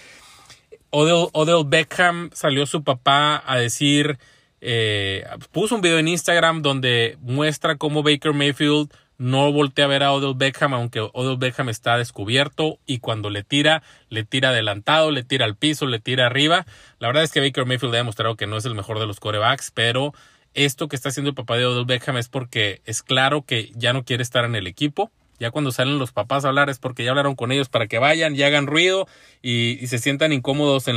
Odell, 0.91 1.65
Beckham 1.65 2.29
salió 2.33 2.67
su 2.67 2.83
papá 2.83 3.41
a 3.43 3.57
decir, 3.57 4.19
eh, 4.59 5.25
puso 5.51 5.73
un 5.73 5.81
video 5.81 5.97
en 5.97 6.07
Instagram 6.07 6.61
donde 6.61 7.17
muestra 7.21 7.75
cómo 7.75 8.03
Baker 8.03 8.33
Mayfield 8.33 8.91
no 9.21 9.51
voltea 9.51 9.85
a 9.85 9.87
ver 9.87 10.01
a 10.01 10.13
Odell 10.13 10.33
Beckham, 10.35 10.73
aunque 10.73 10.99
Odell 10.99 11.37
Beckham 11.37 11.69
está 11.69 11.95
descubierto 11.95 12.79
y 12.87 12.97
cuando 12.97 13.29
le 13.29 13.43
tira, 13.43 13.83
le 14.09 14.23
tira 14.23 14.49
adelantado, 14.49 15.11
le 15.11 15.21
tira 15.21 15.45
al 15.45 15.55
piso, 15.55 15.85
le 15.85 15.99
tira 15.99 16.25
arriba. 16.25 16.65
La 16.97 17.07
verdad 17.07 17.21
es 17.21 17.31
que 17.31 17.39
Baker 17.39 17.67
Mayfield 17.67 17.93
ha 17.93 17.97
demostrado 17.97 18.35
que 18.35 18.47
no 18.47 18.57
es 18.57 18.65
el 18.65 18.73
mejor 18.73 18.97
de 18.97 19.05
los 19.05 19.19
corebacks, 19.19 19.69
pero 19.69 20.15
esto 20.55 20.87
que 20.87 20.95
está 20.95 21.09
haciendo 21.09 21.29
el 21.29 21.35
papá 21.35 21.55
de 21.55 21.67
Odell 21.67 21.85
Beckham 21.85 22.17
es 22.17 22.29
porque 22.29 22.81
es 22.85 23.03
claro 23.03 23.43
que 23.43 23.71
ya 23.75 23.93
no 23.93 24.03
quiere 24.03 24.23
estar 24.23 24.43
en 24.43 24.55
el 24.55 24.65
equipo. 24.65 25.11
Ya 25.37 25.51
cuando 25.51 25.71
salen 25.71 25.99
los 25.99 26.11
papás 26.11 26.43
a 26.43 26.47
hablar 26.47 26.71
es 26.71 26.79
porque 26.79 27.03
ya 27.03 27.11
hablaron 27.11 27.35
con 27.35 27.51
ellos 27.51 27.69
para 27.69 27.85
que 27.85 27.99
vayan 27.99 28.35
y 28.35 28.41
hagan 28.41 28.65
ruido 28.65 29.07
y, 29.43 29.85
se 29.85 29.99
sientan 29.99 30.33
incómodos 30.33 30.87
en, 30.87 30.95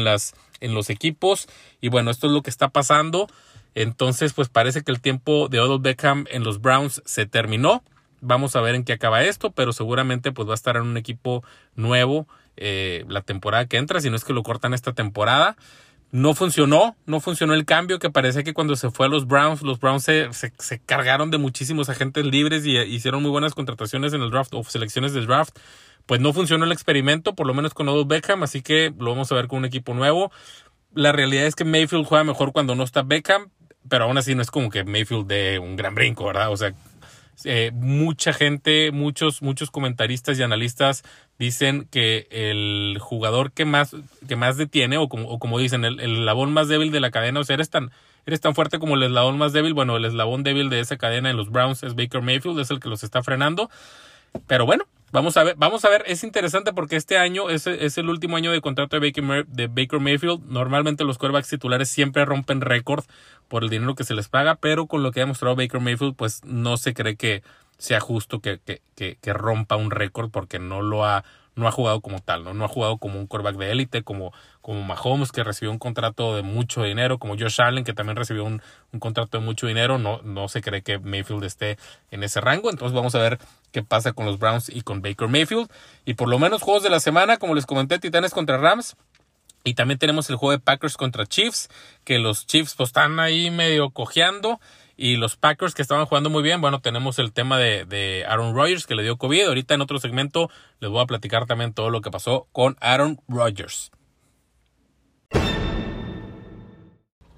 en 0.61 0.75
los 0.75 0.89
equipos. 0.89 1.47
Y 1.83 1.91
bueno, 1.91 2.11
esto 2.11 2.29
es 2.29 2.33
lo 2.33 2.43
que 2.43 2.49
está 2.49 2.69
pasando. 2.69 3.27
Entonces, 3.75 4.33
pues 4.33 4.49
parece 4.49 4.81
que 4.83 4.93
el 4.93 5.03
tiempo 5.03 5.49
de 5.49 5.61
Odell 5.61 5.83
Beckham 5.83 6.25
en 6.31 6.43
los 6.43 6.63
Browns 6.63 7.03
se 7.05 7.27
terminó. 7.27 7.83
Vamos 8.25 8.57
a 8.57 8.61
ver 8.61 8.75
en 8.75 8.85
qué 8.85 8.95
acaba 8.95 9.23
esto, 9.23 9.51
pero 9.53 9.73
seguramente 9.73 10.33
pues 10.33 10.49
va 10.49 10.53
a 10.53 10.55
estar 10.55 10.77
en 10.77 10.83
un 10.83 10.97
equipo 10.97 11.45
nuevo 11.77 12.27
eh, 12.57 13.05
la 13.09 13.21
temporada 13.21 13.67
que 13.67 13.77
entra, 13.77 14.01
si 14.01 14.11
no 14.11 14.17
es 14.17 14.25
que 14.25 14.33
lo 14.33 14.43
cortan 14.43 14.75
esta 14.75 14.93
temporada. 14.93 15.57
No 16.11 16.35
funcionó, 16.35 16.97
no 17.07 17.19
funcionó 17.19 17.55
el 17.55 17.65
cambio, 17.65 17.99
que 17.99 18.09
parece 18.09 18.45
que 18.45 18.55
cuando 18.55 18.77
se 18.77 18.91
fue 18.91 19.07
a 19.07 19.09
los 19.09 19.27
Browns, 19.27 19.63
los 19.63 19.81
Browns 19.81 20.05
se, 20.05 20.33
se, 20.33 20.79
cargaron 20.79 21.31
de 21.33 21.39
muchísimos 21.39 21.89
agentes 21.89 22.25
libres 22.25 22.65
y 22.65 22.79
hicieron 22.79 23.21
muy 23.21 23.33
buenas 23.33 23.53
contrataciones 23.55 24.13
en 24.13 24.23
el 24.23 24.31
draft 24.31 24.55
o 24.55 24.63
selecciones 24.63 25.13
del 25.13 25.27
draft. 25.27 25.59
Pues 26.07 26.21
no 26.21 26.33
funcionó 26.33 26.67
el 26.67 26.73
experimento, 26.73 27.35
por 27.35 27.47
lo 27.47 27.55
menos 27.55 27.75
con 27.75 27.89
Odell 27.89 28.07
Beckham, 28.07 28.43
así 28.43 28.63
que 28.63 28.95
lo 28.97 29.11
vamos 29.11 29.33
a 29.33 29.35
ver 29.35 29.49
con 29.49 29.59
un 29.59 29.65
equipo 29.65 29.93
nuevo. 29.93 30.31
La 30.95 31.11
realidad 31.11 31.47
es 31.47 31.57
que 31.57 31.65
Mayfield 31.65 32.07
juega 32.07 32.23
mejor 32.23 32.53
cuando 32.53 32.77
no 32.77 32.85
está 32.85 33.03
Beckham, 33.03 33.51
pero 33.89 34.05
aún 34.05 34.17
así 34.17 34.35
no 34.35 34.43
es 34.43 34.51
como 34.51 34.71
que 34.71 34.85
Mayfield 34.85 35.27
de 35.27 35.59
un 35.59 35.75
gran 35.77 35.95
brinco, 35.95 36.25
¿verdad? 36.27 36.53
O 36.53 36.57
sea, 36.57 36.73
Eh, 37.45 37.71
mucha 37.75 38.33
gente, 38.33 38.91
muchos, 38.93 39.43
muchos 39.43 39.71
comentaristas 39.71 40.39
y 40.39 40.43
analistas 40.43 41.03
dicen 41.39 41.87
que 41.91 42.27
el 42.31 42.99
jugador 43.01 43.53
que 43.53 43.65
más, 43.65 43.97
que 44.29 44.37
más 44.37 44.57
detiene, 44.57 44.97
o 44.99 45.09
como, 45.09 45.59
dicen, 45.59 45.85
el, 45.85 46.01
el 46.01 46.19
eslabón 46.19 46.53
más 46.53 46.69
débil 46.69 46.93
de 46.93 47.01
la 47.01 47.11
cadena, 47.11 47.41
o 47.41 47.45
sea, 47.45 47.55
eres 47.55 47.71
tan, 47.71 47.91
eres 48.27 48.41
tan 48.41 48.55
fuerte 48.55 48.79
como 48.79 48.95
el 48.95 49.03
eslabón 49.03 49.39
más 49.39 49.53
débil. 49.53 49.75
Bueno, 49.75 49.97
el 49.97 50.05
eslabón 50.05 50.43
débil 50.43 50.71
de 50.71 50.81
esa 50.81 50.97
cadena 50.97 51.31
en 51.31 51.37
los 51.37 51.51
Browns 51.51 51.83
es 51.83 51.95
Baker 51.95 52.23
Mayfield, 52.23 52.59
es 52.61 52.71
el 52.71 52.81
que 52.81 52.89
los 52.89 53.03
está 53.03 53.23
frenando. 53.23 53.71
Pero 54.47 54.67
bueno, 54.67 54.85
Vamos 55.15 55.37
a 55.37 55.45
ver, 55.45 55.55
vamos 55.57 55.85
a 55.85 55.91
ver, 55.91 56.03
es 56.09 56.25
interesante 56.25 56.73
porque 56.73 56.97
este 56.97 57.19
año 57.19 57.49
es, 57.49 57.69
es 57.69 57.99
el 57.99 58.09
último 58.09 58.37
año 58.37 58.51
de 58.51 58.61
contrato 58.61 58.99
de 58.99 59.07
Baker, 59.07 59.47
de 59.47 59.69
Baker 59.69 60.01
Mayfield. 60.01 60.45
Normalmente 60.47 61.05
los 61.05 61.19
quarterbacks 61.19 61.51
titulares 61.51 61.89
siempre 61.89 62.25
rompen 62.25 62.61
récord 62.61 63.05
por 63.47 63.63
el 63.63 63.71
dinero 63.71 63.95
que 63.95 64.03
se 64.03 64.15
les 64.15 64.27
paga, 64.27 64.57
pero 64.57 64.89
con 64.89 65.05
lo 65.05 65.13
que 65.13 65.23
ha 65.23 65.27
mostrado 65.27 65.55
Baker 65.55 65.81
Mayfield, 65.81 66.17
pues 66.17 66.43
no 66.43 66.77
se 66.77 66.95
cree 66.95 67.15
que 67.15 67.45
sea 67.79 68.01
justo 68.01 68.41
que, 68.41 68.59
que, 68.59 68.83
que, 68.97 69.17
que 69.23 69.33
rompa 69.33 69.77
un 69.77 69.93
récord 69.93 70.33
porque 70.33 70.59
no 70.59 70.83
lo 70.83 71.05
ha 71.05 71.23
no 71.55 71.69
ha 71.69 71.71
jugado 71.71 72.01
como 72.01 72.19
tal, 72.19 72.43
¿no? 72.43 72.53
No 72.53 72.65
ha 72.65 72.69
jugado 72.69 72.99
como 72.99 73.19
un 73.21 73.29
quarterback 73.29 73.57
de 73.57 73.71
élite, 73.71 74.03
como, 74.03 74.33
como 74.65 74.83
Mahomes, 74.83 75.31
que 75.31 75.45
recibió 75.45 75.71
un 75.71 75.79
contrato 75.79 76.35
de 76.35 76.41
mucho 76.41 76.85
dinero, 76.85 77.19
como 77.19 77.37
Josh 77.37 77.61
Allen, 77.61 77.85
que 77.85 77.93
también 77.93 78.17
recibió 78.17 78.45
un, 78.45 78.63
contrato 78.99 79.39
de 79.39 79.45
mucho 79.45 79.67
dinero. 79.67 79.99
No, 79.99 80.23
no 80.23 80.49
se 80.49 80.63
cree 80.63 80.81
que 80.81 80.99
Mayfield 80.99 81.45
esté 81.45 81.77
en 82.11 82.23
ese 82.23 82.41
rango. 82.41 82.71
Entonces 82.71 82.95
vamos 82.95 83.15
a 83.15 83.19
ver 83.19 83.39
qué 83.73 83.83
pasa 83.83 84.15
con 84.15 84.25
los 84.25 84.39
Browns 84.39 84.71
y 84.71 84.81
con 84.81 85.03
Baker 85.03 85.29
Mayfield. 85.29 85.71
Y 86.07 86.15
por 86.15 86.31
lo 86.31 86.39
menos 86.39 86.63
juegos 86.63 86.83
de 86.83 86.89
la 86.89 86.99
semana, 86.99 87.37
como 87.37 87.55
les 87.55 87.67
comenté, 87.67 87.99
Titanes 87.99 88.33
contra 88.33 88.57
Rams. 88.57 88.97
Y 89.65 89.75
también 89.75 89.99
tenemos 89.99 90.31
el 90.31 90.37
juego 90.37 90.53
de 90.53 90.61
Packers 90.61 90.97
contra 90.97 91.27
Chiefs, 91.27 91.69
que 92.05 92.19
los 92.19 92.47
Chiefs 92.47 92.75
pues 92.75 92.89
están 92.89 93.21
ahí 93.21 93.51
medio 93.51 93.91
cojeando. 93.91 94.61
Y 94.97 95.17
los 95.17 95.37
Packers 95.37 95.75
que 95.75 95.83
estaban 95.83 96.07
jugando 96.07 96.31
muy 96.31 96.43
bien, 96.43 96.63
bueno, 96.63 96.81
tenemos 96.81 97.19
el 97.19 97.35
tema 97.35 97.59
de, 97.59 97.85
de, 97.85 98.25
Aaron 98.27 98.55
Rodgers 98.55 98.87
que 98.87 98.95
le 98.95 99.03
dio 99.03 99.19
COVID. 99.19 99.49
Ahorita 99.49 99.75
en 99.75 99.83
otro 99.83 99.99
segmento 99.99 100.49
les 100.81 100.91
voy 100.91 101.03
a 101.03 101.07
platicar 101.07 101.45
también 101.45 101.75
todo 101.75 101.91
lo 101.91 102.01
que 102.01 102.11
pasó 102.11 102.47
con 102.53 102.79
Aaron 102.81 103.21
Rodgers. 103.29 103.91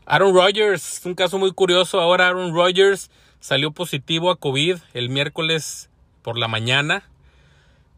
Aaron 0.09 0.33
Rodgers, 0.33 1.03
un 1.05 1.17
caso 1.17 1.37
muy 1.37 1.51
curioso. 1.51 2.01
Ahora 2.01 2.29
Aaron 2.29 2.55
Rodgers 2.55 3.11
salió 3.41 3.73
positivo 3.73 4.31
a 4.31 4.37
COVID 4.37 4.77
el 4.95 5.09
miércoles 5.09 5.91
por 6.23 6.39
la 6.39 6.47
mañana. 6.47 7.03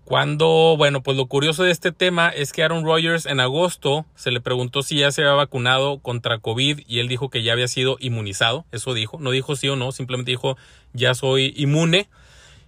Cuando, 0.06 0.74
bueno, 0.78 1.02
pues 1.02 1.18
lo 1.18 1.26
curioso 1.26 1.64
de 1.64 1.70
este 1.70 1.92
tema 1.92 2.30
es 2.30 2.54
que 2.54 2.62
Aaron 2.62 2.82
Rodgers 2.82 3.26
en 3.26 3.40
agosto 3.40 4.06
se 4.14 4.30
le 4.30 4.40
preguntó 4.40 4.80
si 4.80 5.00
ya 5.00 5.10
se 5.10 5.20
había 5.20 5.34
vacunado 5.34 5.98
contra 5.98 6.38
COVID 6.38 6.80
y 6.86 7.00
él 7.00 7.08
dijo 7.08 7.28
que 7.28 7.42
ya 7.42 7.52
había 7.52 7.68
sido 7.68 7.98
inmunizado, 8.00 8.64
eso 8.72 8.94
dijo, 8.94 9.18
no 9.20 9.30
dijo 9.30 9.54
sí 9.54 9.68
o 9.68 9.76
no, 9.76 9.92
simplemente 9.92 10.30
dijo 10.30 10.56
ya 10.94 11.12
soy 11.12 11.52
inmune. 11.58 12.08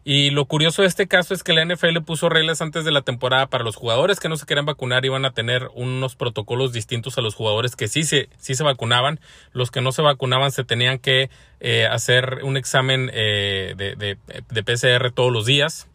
Y 0.03 0.31
lo 0.31 0.47
curioso 0.47 0.83
de 0.83 0.89
este 0.89 1.07
caso 1.07 1.35
es 1.35 1.43
que 1.43 1.53
la 1.53 1.65
NFL 1.65 1.99
puso 2.07 2.29
reglas 2.29 2.63
antes 2.63 2.85
de 2.85 2.91
la 2.91 3.03
temporada 3.03 3.49
para 3.49 3.65
los 3.65 3.77
jugadores 3.77 4.19
que 4.19 4.29
no 4.29 4.37
se 4.37 4.47
querían 4.47 4.67
vacunar 4.67 5.05
iban 5.05 5.25
a 5.25 5.33
tener 5.33 5.69
unos 5.75 6.17
protocolos 6.17 6.73
distintos 6.73 7.19
a 7.19 7.21
los 7.21 7.35
jugadores 7.35 7.77
que 7.77 7.87
sí 7.87 8.03
se, 8.05 8.29
sí 8.39 8.55
se 8.55 8.65
vacunaban. 8.65 9.21
Los 9.53 9.71
que 9.71 9.81
no 9.81 9.93
se 9.93 10.03
vacunaban 10.03 10.53
se 10.53 10.65
tenían 10.65 10.99
que 10.99 11.31
eh, 11.61 11.87
hacer 11.87 12.41
un 12.43 12.57
examen 12.57 13.11
eh, 13.13 13.75
de, 13.77 13.95
de, 13.95 14.17
de 14.49 14.63
PCR 14.63 15.11
todos 15.13 15.33
los 15.33 15.45
días 15.47 15.87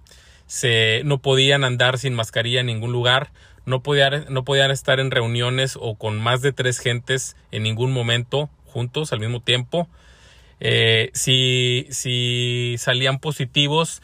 se, 0.48 1.02
no 1.06 1.20
podían 1.20 1.64
andar 1.64 1.98
sin 1.98 2.14
mascarilla 2.14 2.60
en 2.60 2.68
ningún 2.68 2.92
lugar, 2.92 3.32
no 3.66 3.82
podían, 3.82 4.26
no 4.30 4.44
podían 4.44 4.72
estar 4.72 5.00
en 5.00 5.12
reuniones 5.12 5.78
o 5.80 5.96
con 5.96 6.20
más 6.20 6.42
de 6.42 6.54
tres 6.54 6.80
gentes 6.80 7.36
en 7.52 7.64
ningún 7.64 7.92
momento 7.92 8.50
juntos 8.66 9.12
al 9.12 9.20
mismo 9.20 9.40
tiempo. 9.40 9.88
Eh, 10.60 11.10
si, 11.14 11.88
si 11.90 12.76
salían 12.78 13.20
positivos, 13.20 14.02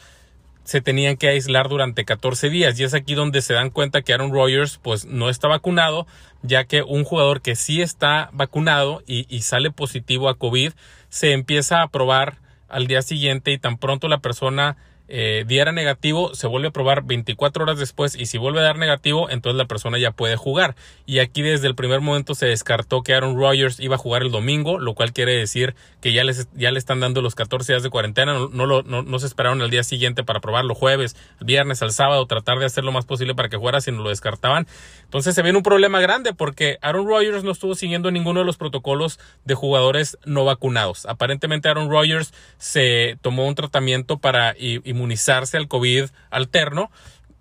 se 0.63 0.81
tenían 0.81 1.17
que 1.17 1.27
aislar 1.27 1.69
durante 1.69 2.05
14 2.05 2.49
días. 2.49 2.79
Y 2.79 2.83
es 2.83 2.93
aquí 2.93 3.13
donde 3.13 3.41
se 3.41 3.53
dan 3.53 3.69
cuenta 3.69 4.01
que 4.01 4.13
Aaron 4.13 4.31
Rodgers 4.31 4.79
pues 4.81 5.05
no 5.05 5.29
está 5.29 5.47
vacunado 5.47 6.07
ya 6.43 6.65
que 6.65 6.81
un 6.81 7.03
jugador 7.03 7.41
que 7.41 7.55
sí 7.55 7.81
está 7.81 8.29
vacunado 8.33 9.03
y, 9.05 9.25
y 9.29 9.41
sale 9.41 9.71
positivo 9.71 10.29
a 10.29 10.35
COVID 10.35 10.73
se 11.09 11.33
empieza 11.33 11.81
a 11.81 11.87
probar 11.87 12.37
al 12.67 12.87
día 12.87 13.01
siguiente 13.01 13.51
y 13.51 13.57
tan 13.57 13.77
pronto 13.77 14.07
la 14.07 14.19
persona 14.19 14.77
eh, 15.13 15.43
diera 15.45 15.73
negativo, 15.73 16.33
se 16.33 16.47
vuelve 16.47 16.69
a 16.69 16.71
probar 16.71 17.03
24 17.03 17.63
horas 17.63 17.77
después 17.77 18.15
y 18.15 18.27
si 18.27 18.37
vuelve 18.37 18.61
a 18.61 18.63
dar 18.63 18.77
negativo, 18.77 19.29
entonces 19.29 19.57
la 19.57 19.65
persona 19.65 19.97
ya 19.97 20.11
puede 20.11 20.37
jugar. 20.37 20.75
Y 21.05 21.19
aquí 21.19 21.41
desde 21.41 21.67
el 21.67 21.75
primer 21.75 21.99
momento 21.99 22.33
se 22.33 22.45
descartó 22.45 23.03
que 23.03 23.13
Aaron 23.13 23.35
Rodgers 23.35 23.81
iba 23.81 23.95
a 23.95 23.97
jugar 23.97 24.21
el 24.21 24.31
domingo, 24.31 24.79
lo 24.79 24.93
cual 24.93 25.11
quiere 25.11 25.35
decir 25.35 25.75
que 25.99 26.13
ya, 26.13 26.23
les, 26.23 26.47
ya 26.53 26.71
le 26.71 26.79
están 26.79 27.01
dando 27.01 27.21
los 27.21 27.35
14 27.35 27.73
días 27.73 27.83
de 27.83 27.89
cuarentena, 27.89 28.47
no, 28.53 28.65
lo, 28.65 28.83
no, 28.83 29.03
no 29.03 29.19
se 29.19 29.27
esperaron 29.27 29.61
el 29.61 29.69
día 29.69 29.83
siguiente 29.83 30.23
para 30.23 30.39
probarlo 30.39 30.75
jueves, 30.75 31.17
viernes, 31.41 31.81
al 31.81 31.91
sábado, 31.91 32.25
tratar 32.25 32.59
de 32.59 32.65
hacer 32.65 32.85
lo 32.85 32.93
más 32.93 33.03
posible 33.03 33.35
para 33.35 33.49
que 33.49 33.57
jugara 33.57 33.81
si 33.81 33.91
no 33.91 34.03
lo 34.03 34.09
descartaban. 34.09 34.65
Entonces 35.03 35.35
se 35.35 35.41
viene 35.41 35.57
un 35.57 35.63
problema 35.63 35.99
grande 35.99 36.33
porque 36.33 36.77
Aaron 36.81 37.05
Rodgers 37.05 37.43
no 37.43 37.51
estuvo 37.51 37.75
siguiendo 37.75 38.11
ninguno 38.11 38.39
de 38.39 38.45
los 38.45 38.55
protocolos 38.55 39.19
de 39.43 39.55
jugadores 39.55 40.17
no 40.23 40.45
vacunados. 40.45 41.05
Aparentemente 41.05 41.67
Aaron 41.67 41.89
Rodgers 41.89 42.33
se 42.57 43.17
tomó 43.21 43.45
un 43.45 43.55
tratamiento 43.55 44.19
para 44.19 44.55
inmunizarse 45.01 45.57
al 45.57 45.67
COVID 45.67 46.05
alterno, 46.29 46.91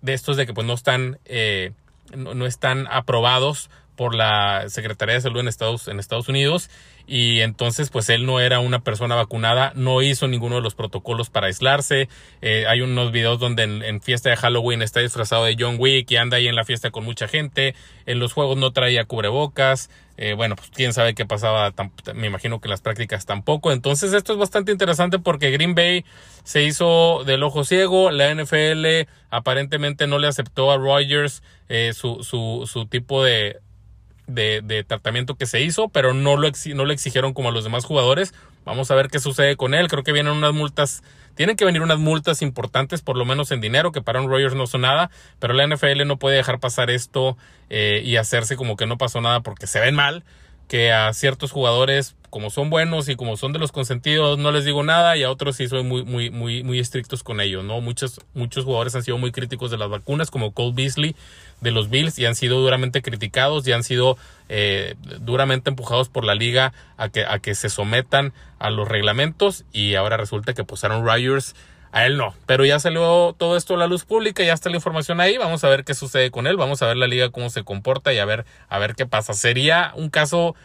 de 0.01 0.13
estos 0.13 0.35
de 0.35 0.47
que 0.47 0.53
pues 0.53 0.65
no 0.65 0.73
están, 0.73 1.19
eh, 1.25 1.73
no, 2.15 2.33
no, 2.33 2.47
están 2.47 2.87
aprobados 2.89 3.69
por 4.01 4.15
la 4.15 4.67
Secretaría 4.67 5.13
de 5.13 5.21
Salud 5.21 5.41
en 5.41 5.47
Estados, 5.47 5.87
en 5.87 5.99
Estados 5.99 6.27
Unidos 6.27 6.71
y 7.05 7.41
entonces 7.41 7.91
pues 7.91 8.09
él 8.09 8.25
no 8.25 8.39
era 8.39 8.59
una 8.59 8.79
persona 8.79 9.13
vacunada, 9.13 9.73
no 9.75 10.01
hizo 10.01 10.27
ninguno 10.27 10.55
de 10.55 10.61
los 10.63 10.73
protocolos 10.73 11.29
para 11.29 11.45
aislarse. 11.45 12.09
Eh, 12.41 12.65
hay 12.67 12.81
unos 12.81 13.11
videos 13.11 13.37
donde 13.37 13.61
en, 13.61 13.83
en, 13.83 14.01
fiesta 14.01 14.31
de 14.31 14.37
Halloween 14.37 14.81
está 14.81 15.01
disfrazado 15.01 15.45
de 15.45 15.55
John 15.59 15.75
Wick 15.77 16.09
y 16.09 16.15
anda 16.15 16.37
ahí 16.37 16.47
en 16.47 16.55
la 16.55 16.65
fiesta 16.65 16.89
con 16.89 17.03
mucha 17.03 17.27
gente. 17.27 17.75
En 18.07 18.17
los 18.17 18.33
juegos 18.33 18.57
no 18.57 18.71
traía 18.71 19.05
cubrebocas. 19.05 19.91
Eh, 20.17 20.33
bueno, 20.33 20.55
pues 20.55 20.69
quién 20.73 20.93
sabe 20.93 21.13
qué 21.13 21.25
pasaba, 21.25 21.73
me 22.15 22.27
imagino 22.27 22.59
que 22.59 22.69
las 22.69 22.81
prácticas 22.81 23.27
tampoco. 23.27 23.71
Entonces 23.71 24.13
esto 24.13 24.33
es 24.33 24.39
bastante 24.39 24.71
interesante 24.71 25.19
porque 25.19 25.51
Green 25.51 25.75
Bay 25.75 26.05
se 26.43 26.63
hizo 26.63 27.23
del 27.23 27.43
ojo 27.43 27.63
ciego, 27.65 28.09
la 28.09 28.33
NFL 28.33 29.07
aparentemente 29.29 30.07
no 30.07 30.17
le 30.17 30.27
aceptó 30.27 30.71
a 30.71 30.77
Rogers 30.77 31.43
eh, 31.69 31.93
su, 31.93 32.23
su, 32.23 32.69
su 32.71 32.85
tipo 32.85 33.23
de 33.23 33.59
de, 34.33 34.61
de, 34.63 34.83
tratamiento 34.83 35.35
que 35.35 35.45
se 35.45 35.61
hizo, 35.61 35.89
pero 35.89 36.13
no 36.13 36.37
lo, 36.37 36.49
no 36.73 36.85
lo 36.85 36.93
exigieron 36.93 37.33
como 37.33 37.49
a 37.49 37.51
los 37.51 37.63
demás 37.63 37.85
jugadores. 37.85 38.33
Vamos 38.65 38.91
a 38.91 38.95
ver 38.95 39.07
qué 39.09 39.19
sucede 39.19 39.55
con 39.55 39.73
él. 39.73 39.87
Creo 39.87 40.03
que 40.03 40.11
vienen 40.11 40.33
unas 40.33 40.53
multas, 40.53 41.03
tienen 41.35 41.55
que 41.55 41.65
venir 41.65 41.81
unas 41.81 41.99
multas 41.99 42.41
importantes, 42.41 43.01
por 43.01 43.17
lo 43.17 43.25
menos 43.25 43.51
en 43.51 43.61
dinero, 43.61 43.91
que 43.91 44.01
para 44.01 44.21
un 44.21 44.29
Rogers 44.29 44.55
no 44.55 44.67
son 44.67 44.81
nada, 44.81 45.09
pero 45.39 45.53
la 45.53 45.65
NFL 45.67 46.05
no 46.05 46.17
puede 46.17 46.37
dejar 46.37 46.59
pasar 46.59 46.89
esto 46.89 47.37
eh, 47.69 48.01
y 48.05 48.17
hacerse 48.17 48.55
como 48.55 48.75
que 48.75 48.85
no 48.85 48.97
pasó 48.97 49.21
nada 49.21 49.41
porque 49.41 49.67
se 49.67 49.79
ven 49.79 49.95
mal, 49.95 50.23
que 50.67 50.91
a 50.91 51.13
ciertos 51.13 51.51
jugadores 51.51 52.15
como 52.31 52.49
son 52.49 52.69
buenos 52.69 53.09
y 53.09 53.17
como 53.17 53.35
son 53.35 53.51
de 53.51 53.59
los 53.59 53.73
consentidos, 53.73 54.39
no 54.39 54.53
les 54.53 54.63
digo 54.63 54.83
nada 54.83 55.17
y 55.17 55.23
a 55.23 55.29
otros 55.29 55.57
sí 55.57 55.67
soy 55.67 55.83
muy, 55.83 56.03
muy, 56.03 56.29
muy, 56.29 56.63
muy 56.63 56.79
estrictos 56.79 57.23
con 57.23 57.41
ellos, 57.41 57.65
¿no? 57.65 57.81
Muchos, 57.81 58.21
muchos 58.33 58.63
jugadores 58.63 58.95
han 58.95 59.03
sido 59.03 59.17
muy 59.17 59.33
críticos 59.33 59.69
de 59.69 59.77
las 59.77 59.89
vacunas, 59.89 60.31
como 60.31 60.53
Cole 60.53 60.71
Beasley 60.73 61.13
de 61.59 61.71
los 61.71 61.89
Bills 61.89 62.17
y 62.19 62.25
han 62.25 62.35
sido 62.35 62.61
duramente 62.61 63.01
criticados 63.01 63.67
y 63.67 63.73
han 63.73 63.83
sido 63.83 64.17
eh, 64.47 64.95
duramente 65.19 65.69
empujados 65.69 66.07
por 66.07 66.23
la 66.23 66.33
liga 66.33 66.71
a 66.95 67.09
que, 67.09 67.25
a 67.25 67.39
que 67.39 67.53
se 67.53 67.69
sometan 67.69 68.31
a 68.59 68.69
los 68.69 68.87
reglamentos 68.87 69.65
y 69.73 69.95
ahora 69.95 70.15
resulta 70.15 70.53
que 70.53 70.63
pues 70.63 70.85
Aaron 70.85 71.05
Rodgers 71.05 71.53
a 71.91 72.05
él 72.05 72.17
no, 72.17 72.33
pero 72.45 72.63
ya 72.63 72.79
salió 72.79 73.35
todo 73.37 73.57
esto 73.57 73.75
a 73.75 73.77
la 73.77 73.87
luz 73.87 74.05
pública, 74.05 74.43
ya 74.43 74.53
está 74.53 74.69
la 74.69 74.77
información 74.77 75.19
ahí, 75.19 75.37
vamos 75.37 75.63
a 75.63 75.69
ver 75.69 75.83
qué 75.83 75.93
sucede 75.93 76.31
con 76.31 76.47
él, 76.47 76.55
vamos 76.55 76.81
a 76.81 76.87
ver 76.87 76.97
la 76.97 77.07
liga 77.07 77.29
cómo 77.29 77.49
se 77.49 77.63
comporta 77.63 78.13
y 78.13 78.19
a 78.19 78.25
ver, 78.25 78.45
a 78.69 78.79
ver 78.79 78.95
qué 78.95 79.05
pasa. 79.05 79.33
Sería 79.33 79.91
un 79.95 80.09
caso 80.09 80.55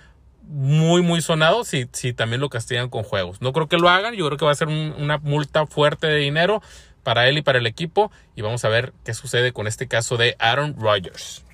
muy, 0.43 1.03
muy 1.03 1.21
sonado 1.21 1.65
si, 1.65 1.89
si 1.93 2.13
también 2.13 2.41
lo 2.41 2.49
castigan 2.49 2.89
con 2.89 3.03
juegos. 3.03 3.41
No 3.41 3.53
creo 3.53 3.69
que 3.69 3.79
lo 3.79 3.89
hagan, 3.89 4.15
yo 4.15 4.27
creo 4.27 4.39
que 4.39 4.45
va 4.45 4.53
a 4.53 4.57
ser 4.57 4.69
un, 4.69 4.95
una 4.99 5.19
multa 5.19 5.67
fuerte 5.67 6.07
de 6.07 6.17
dinero 6.17 6.63
para 7.03 7.29
él 7.29 7.39
y 7.39 7.43
para 7.43 7.59
el 7.59 7.67
equipo 7.67 8.11
y 8.35 8.43
vamos 8.43 8.65
a 8.65 8.69
ver 8.69 8.93
qué 9.05 9.15
sucede 9.15 9.53
con 9.53 9.67
este 9.67 9.89
caso 9.89 10.17
de 10.17 10.37
Aaron 10.39 10.77
Rodgers. 10.79 11.46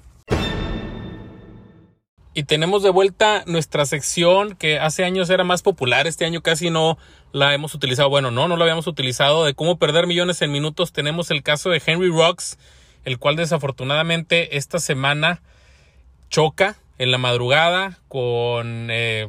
Y 2.34 2.44
tenemos 2.44 2.82
de 2.82 2.88
vuelta 2.88 3.44
nuestra 3.46 3.84
sección 3.84 4.56
que 4.56 4.78
hace 4.78 5.04
años 5.04 5.28
era 5.28 5.44
más 5.44 5.60
popular, 5.60 6.06
este 6.06 6.24
año 6.24 6.40
casi 6.40 6.70
no 6.70 6.96
la 7.32 7.52
hemos 7.52 7.74
utilizado. 7.74 8.08
Bueno, 8.08 8.30
no, 8.30 8.48
no 8.48 8.56
la 8.56 8.64
habíamos 8.64 8.86
utilizado 8.86 9.44
de 9.44 9.52
cómo 9.52 9.76
perder 9.78 10.06
millones 10.06 10.40
en 10.40 10.50
minutos. 10.50 10.92
Tenemos 10.92 11.30
el 11.30 11.42
caso 11.42 11.68
de 11.68 11.82
Henry 11.84 12.08
Rocks, 12.08 12.58
el 13.04 13.18
cual 13.18 13.36
desafortunadamente 13.36 14.56
esta 14.56 14.78
semana 14.78 15.42
choca 16.30 16.78
en 16.96 17.10
la 17.10 17.18
madrugada 17.18 17.98
con 18.08 18.88
eh, 18.90 19.28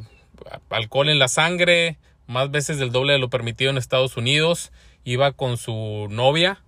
alcohol 0.70 1.10
en 1.10 1.18
la 1.18 1.28
sangre, 1.28 1.98
más 2.26 2.50
veces 2.50 2.78
del 2.78 2.90
doble 2.90 3.12
de 3.12 3.18
lo 3.18 3.28
permitido 3.28 3.70
en 3.70 3.76
Estados 3.76 4.16
Unidos. 4.16 4.72
Iba 5.04 5.32
con 5.32 5.58
su 5.58 6.06
novia, 6.08 6.62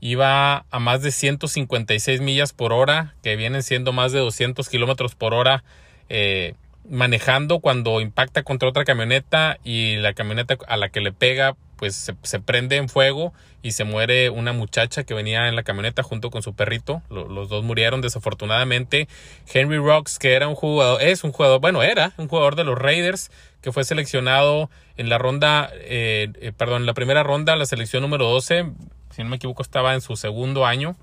iba 0.00 0.64
a 0.70 0.78
más 0.78 1.02
de 1.02 1.12
156 1.12 2.20
millas 2.20 2.52
por 2.52 2.72
hora, 2.72 3.14
que 3.22 3.36
vienen 3.36 3.62
siendo 3.62 3.92
más 3.92 4.12
de 4.12 4.18
200 4.20 4.68
kilómetros 4.68 5.14
por 5.14 5.34
hora, 5.34 5.62
eh, 6.08 6.54
manejando 6.88 7.60
cuando 7.60 8.00
impacta 8.00 8.42
contra 8.42 8.68
otra 8.68 8.84
camioneta 8.84 9.58
y 9.62 9.96
la 9.96 10.14
camioneta 10.14 10.56
a 10.66 10.76
la 10.76 10.88
que 10.88 11.00
le 11.00 11.12
pega 11.12 11.56
pues 11.80 12.12
se, 12.22 12.40
prende 12.40 12.76
en 12.76 12.90
fuego 12.90 13.32
y 13.62 13.72
se 13.72 13.84
muere 13.84 14.28
una 14.28 14.52
muchacha 14.52 15.04
que 15.04 15.14
venía 15.14 15.48
en 15.48 15.56
la 15.56 15.62
camioneta 15.62 16.02
junto 16.02 16.30
con 16.30 16.42
su 16.42 16.52
perrito. 16.52 17.00
los 17.08 17.48
dos 17.48 17.64
murieron 17.64 18.02
desafortunadamente. 18.02 19.08
Henry 19.50 19.78
Rocks, 19.78 20.18
que 20.18 20.34
era 20.34 20.46
un 20.46 20.54
jugador, 20.54 21.00
es 21.00 21.24
un 21.24 21.32
jugador, 21.32 21.58
bueno, 21.58 21.82
era 21.82 22.12
un 22.18 22.28
jugador 22.28 22.54
de 22.54 22.64
los 22.64 22.78
Raiders 22.78 23.30
que 23.62 23.72
fue 23.72 23.84
seleccionado 23.84 24.68
en 24.98 25.08
la 25.08 25.16
ronda, 25.16 25.70
eh, 25.72 26.28
eh, 26.42 26.52
perdón, 26.54 26.82
en 26.82 26.86
la 26.86 26.92
primera 26.92 27.22
ronda, 27.22 27.56
la 27.56 27.64
selección 27.64 28.02
número 28.02 28.26
12, 28.26 28.72
si 29.10 29.22
no 29.22 29.28
me 29.28 29.36
equivoco, 29.36 29.62
estaba 29.62 29.94
en 29.94 30.00
su 30.00 30.16
segundo 30.16 30.66
año 30.66 30.96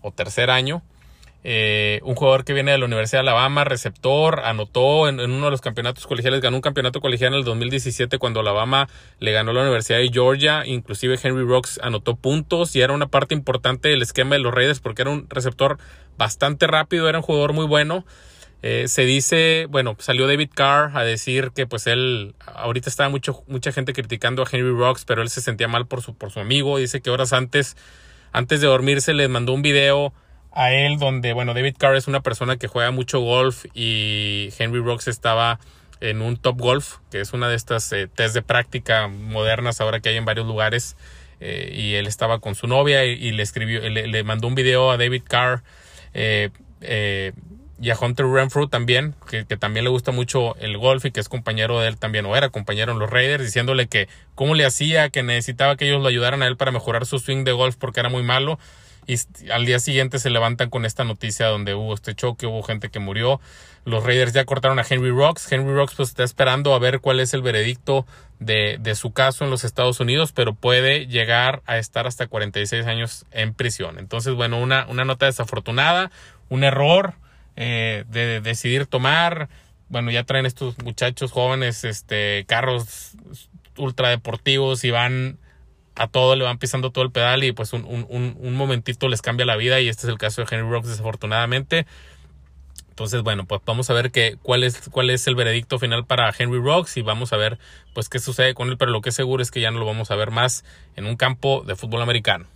o 0.00 0.12
tercer 0.12 0.50
año. 0.50 0.82
Eh, 1.44 2.00
un 2.04 2.14
jugador 2.14 2.44
que 2.44 2.52
viene 2.52 2.70
de 2.70 2.78
la 2.78 2.84
Universidad 2.84 3.22
de 3.22 3.28
Alabama, 3.30 3.64
receptor, 3.64 4.40
anotó 4.44 5.08
en, 5.08 5.18
uno 5.18 5.46
de 5.46 5.50
los 5.50 5.60
campeonatos 5.60 6.06
colegiales, 6.06 6.40
ganó 6.40 6.56
un 6.56 6.60
campeonato 6.60 7.00
colegial 7.00 7.32
en 7.32 7.40
el 7.40 7.44
2017 7.44 8.18
cuando 8.18 8.40
Alabama 8.40 8.88
le 9.18 9.32
ganó 9.32 9.52
la 9.52 9.62
Universidad 9.62 9.98
de 9.98 10.08
Georgia, 10.12 10.64
inclusive 10.64 11.18
Henry 11.20 11.44
Rocks 11.44 11.80
anotó 11.82 12.14
puntos 12.14 12.76
y 12.76 12.80
era 12.80 12.92
una 12.92 13.08
parte 13.08 13.34
importante 13.34 13.88
del 13.88 14.02
esquema 14.02 14.36
de 14.36 14.40
los 14.40 14.54
Raiders 14.54 14.78
porque 14.78 15.02
era 15.02 15.10
un 15.10 15.26
receptor 15.28 15.78
bastante 16.16 16.68
rápido, 16.68 17.08
era 17.08 17.18
un 17.18 17.24
jugador 17.24 17.54
muy 17.54 17.66
bueno. 17.66 18.04
Eh, 18.64 18.86
se 18.86 19.04
dice, 19.04 19.66
bueno, 19.68 19.96
salió 19.98 20.28
David 20.28 20.50
Carr 20.54 20.96
a 20.96 21.02
decir 21.02 21.50
que 21.52 21.66
pues 21.66 21.88
él, 21.88 22.36
ahorita 22.46 22.88
estaba 22.88 23.08
mucho, 23.08 23.42
mucha 23.48 23.72
gente 23.72 23.92
criticando 23.92 24.42
a 24.42 24.46
Henry 24.50 24.70
Rocks, 24.70 25.04
pero 25.04 25.20
él 25.20 25.30
se 25.30 25.40
sentía 25.40 25.66
mal 25.66 25.86
por 25.86 26.00
su, 26.00 26.14
por 26.14 26.30
su 26.30 26.38
amigo, 26.38 26.78
dice 26.78 27.00
que 27.00 27.10
horas 27.10 27.32
antes, 27.32 27.76
antes 28.30 28.60
de 28.60 28.68
dormirse 28.68 29.14
le 29.14 29.26
mandó 29.26 29.52
un 29.52 29.62
video 29.62 30.12
a 30.52 30.72
él 30.72 30.98
donde, 30.98 31.32
bueno, 31.32 31.54
David 31.54 31.74
Carr 31.76 31.96
es 31.96 32.06
una 32.06 32.20
persona 32.20 32.56
que 32.56 32.68
juega 32.68 32.92
mucho 32.92 33.18
golf 33.18 33.64
y 33.74 34.50
Henry 34.56 34.80
Rocks 34.80 35.08
estaba 35.08 35.58
en 36.00 36.22
un 36.22 36.36
Top 36.36 36.60
Golf, 36.60 36.98
que 37.10 37.20
es 37.20 37.32
una 37.32 37.48
de 37.48 37.56
estas 37.56 37.92
eh, 37.92 38.06
test 38.06 38.34
de 38.34 38.42
práctica 38.42 39.08
modernas 39.08 39.80
ahora 39.80 39.98
que 40.00 40.10
hay 40.10 40.16
en 40.16 40.24
varios 40.24 40.46
lugares. 40.46 40.96
Eh, 41.40 41.72
y 41.74 41.94
él 41.94 42.06
estaba 42.06 42.38
con 42.38 42.54
su 42.54 42.68
novia 42.68 43.04
y, 43.04 43.32
le 43.32 43.42
escribió, 43.42 43.80
le, 43.88 44.22
mandó 44.22 44.46
un 44.46 44.54
video 44.54 44.92
a 44.92 44.96
David 44.96 45.22
Carr 45.26 45.64
eh, 46.14 46.50
y 47.82 47.90
a 47.90 47.98
Hunter 48.00 48.26
Renfrew 48.26 48.68
también, 48.68 49.14
que, 49.28 49.44
que, 49.44 49.58
también 49.58 49.84
le 49.84 49.90
gusta 49.90 50.12
mucho 50.12 50.56
el 50.56 50.78
golf 50.78 51.04
y 51.04 51.10
que 51.10 51.20
es 51.20 51.28
compañero 51.28 51.80
de 51.80 51.88
él 51.88 51.98
también, 51.98 52.24
o 52.24 52.36
era 52.36 52.48
compañero 52.48 52.92
en 52.92 52.98
los 52.98 53.10
Raiders, 53.10 53.44
diciéndole 53.44 53.88
que 53.88 54.08
cómo 54.34 54.54
le 54.54 54.64
hacía, 54.64 55.10
que 55.10 55.22
necesitaba 55.22 55.76
que 55.76 55.86
ellos 55.88 56.00
lo 56.00 56.08
ayudaran 56.08 56.42
a 56.42 56.46
él 56.46 56.56
para 56.56 56.70
mejorar 56.70 57.04
su 57.06 57.18
swing 57.18 57.44
de 57.44 57.52
golf 57.52 57.76
porque 57.76 58.00
era 58.00 58.08
muy 58.08 58.22
malo 58.22 58.58
y 59.06 59.16
al 59.50 59.66
día 59.66 59.78
siguiente 59.78 60.18
se 60.18 60.30
levantan 60.30 60.70
con 60.70 60.84
esta 60.84 61.04
noticia 61.04 61.46
donde 61.46 61.74
hubo 61.74 61.94
este 61.94 62.14
choque, 62.14 62.46
hubo 62.46 62.62
gente 62.62 62.88
que 62.88 63.00
murió. 63.00 63.40
Los 63.84 64.04
Raiders 64.04 64.32
ya 64.32 64.44
cortaron 64.44 64.78
a 64.78 64.84
Henry 64.88 65.10
Rocks. 65.10 65.50
Henry 65.50 65.74
Rocks 65.74 65.94
pues 65.96 66.10
está 66.10 66.22
esperando 66.22 66.72
a 66.74 66.78
ver 66.78 67.00
cuál 67.00 67.18
es 67.18 67.34
el 67.34 67.42
veredicto 67.42 68.06
de, 68.38 68.78
de 68.80 68.94
su 68.94 69.12
caso 69.12 69.44
en 69.44 69.50
los 69.50 69.64
Estados 69.64 69.98
Unidos, 69.98 70.30
pero 70.32 70.54
puede 70.54 71.06
llegar 71.06 71.62
a 71.66 71.78
estar 71.78 72.06
hasta 72.06 72.28
46 72.28 72.86
años 72.86 73.26
en 73.32 73.54
prisión. 73.54 73.98
Entonces, 73.98 74.34
bueno, 74.34 74.60
una, 74.60 74.86
una 74.88 75.04
nota 75.04 75.26
desafortunada, 75.26 76.12
un 76.48 76.62
error 76.62 77.14
eh, 77.56 78.04
de 78.08 78.40
decidir 78.40 78.86
tomar. 78.86 79.48
Bueno, 79.88 80.10
ya 80.10 80.24
traen 80.24 80.46
estos 80.46 80.78
muchachos 80.78 81.32
jóvenes 81.32 81.84
este, 81.84 82.44
carros 82.46 83.12
ultradeportivos 83.76 84.84
y 84.84 84.90
van 84.90 85.38
a 85.94 86.06
todo 86.06 86.36
le 86.36 86.44
van 86.44 86.58
pisando 86.58 86.90
todo 86.90 87.04
el 87.04 87.10
pedal 87.10 87.44
y 87.44 87.52
pues 87.52 87.72
un, 87.74 87.84
un, 87.84 88.36
un, 88.38 88.54
momentito 88.54 89.08
les 89.08 89.20
cambia 89.20 89.44
la 89.44 89.56
vida 89.56 89.80
y 89.80 89.88
este 89.88 90.06
es 90.06 90.08
el 90.10 90.18
caso 90.18 90.42
de 90.42 90.48
Henry 90.50 90.70
Rocks 90.70 90.88
desafortunadamente. 90.88 91.86
Entonces, 92.88 93.22
bueno, 93.22 93.46
pues 93.46 93.62
vamos 93.64 93.88
a 93.88 93.94
ver 93.94 94.10
qué 94.10 94.36
cuál, 94.42 94.64
es, 94.64 94.88
cuál 94.90 95.10
es 95.10 95.26
el 95.26 95.34
veredicto 95.34 95.78
final 95.78 96.04
para 96.04 96.32
Henry 96.36 96.60
Rocks 96.60 96.96
y 96.96 97.02
vamos 97.02 97.32
a 97.32 97.36
ver 97.36 97.58
pues 97.94 98.08
qué 98.08 98.18
sucede 98.18 98.54
con 98.54 98.68
él, 98.68 98.76
pero 98.76 98.90
lo 98.90 99.00
que 99.00 99.10
es 99.10 99.14
seguro 99.14 99.42
es 99.42 99.50
que 99.50 99.60
ya 99.60 99.70
no 99.70 99.78
lo 99.78 99.86
vamos 99.86 100.10
a 100.10 100.16
ver 100.16 100.30
más 100.30 100.64
en 100.96 101.06
un 101.06 101.16
campo 101.16 101.64
de 101.66 101.74
fútbol 101.74 102.02
americano. 102.02 102.46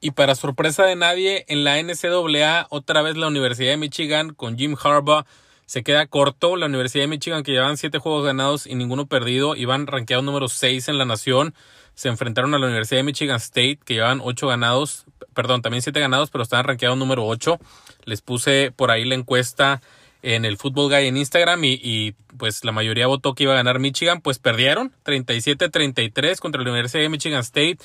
Y 0.00 0.12
para 0.12 0.34
sorpresa 0.34 0.84
de 0.84 0.94
nadie, 0.94 1.44
en 1.48 1.64
la 1.64 1.82
NCAA, 1.82 2.68
otra 2.70 3.02
vez 3.02 3.16
la 3.16 3.26
Universidad 3.26 3.70
de 3.70 3.76
Michigan 3.76 4.32
con 4.32 4.56
Jim 4.56 4.76
Harbaugh 4.80 5.24
se 5.66 5.82
queda 5.82 6.06
corto. 6.06 6.56
La 6.56 6.66
Universidad 6.66 7.04
de 7.04 7.08
Michigan, 7.08 7.42
que 7.42 7.52
llevan 7.52 7.76
siete 7.76 7.98
juegos 7.98 8.24
ganados 8.24 8.66
y 8.66 8.74
ninguno 8.74 9.06
perdido, 9.06 9.56
iban 9.56 9.86
rankeados 9.86 10.24
número 10.24 10.48
6 10.48 10.88
en 10.88 10.98
la 10.98 11.04
nación. 11.04 11.54
Se 11.94 12.08
enfrentaron 12.08 12.54
a 12.54 12.58
la 12.58 12.66
Universidad 12.66 13.00
de 13.00 13.02
Michigan 13.02 13.36
State, 13.36 13.80
que 13.84 13.94
llevan 13.94 14.20
ocho 14.22 14.46
ganados, 14.46 15.04
perdón, 15.34 15.60
también 15.60 15.82
siete 15.82 16.00
ganados, 16.00 16.30
pero 16.30 16.42
estaban 16.42 16.64
rankeados 16.64 16.96
número 16.96 17.26
8. 17.26 17.58
Les 18.04 18.22
puse 18.22 18.72
por 18.74 18.90
ahí 18.90 19.04
la 19.04 19.16
encuesta 19.16 19.82
en 20.22 20.44
el 20.44 20.56
Football 20.56 20.88
Guy 20.90 21.06
en 21.06 21.16
Instagram 21.16 21.62
y, 21.64 21.80
y, 21.82 22.14
pues 22.38 22.64
la 22.64 22.72
mayoría 22.72 23.06
votó 23.06 23.34
que 23.34 23.42
iba 23.42 23.52
a 23.52 23.56
ganar 23.56 23.78
Michigan, 23.78 24.20
pues 24.20 24.38
perdieron 24.38 24.92
37-33 25.04 26.38
contra 26.38 26.62
la 26.62 26.70
Universidad 26.70 27.02
de 27.02 27.08
Michigan 27.08 27.40
State 27.40 27.78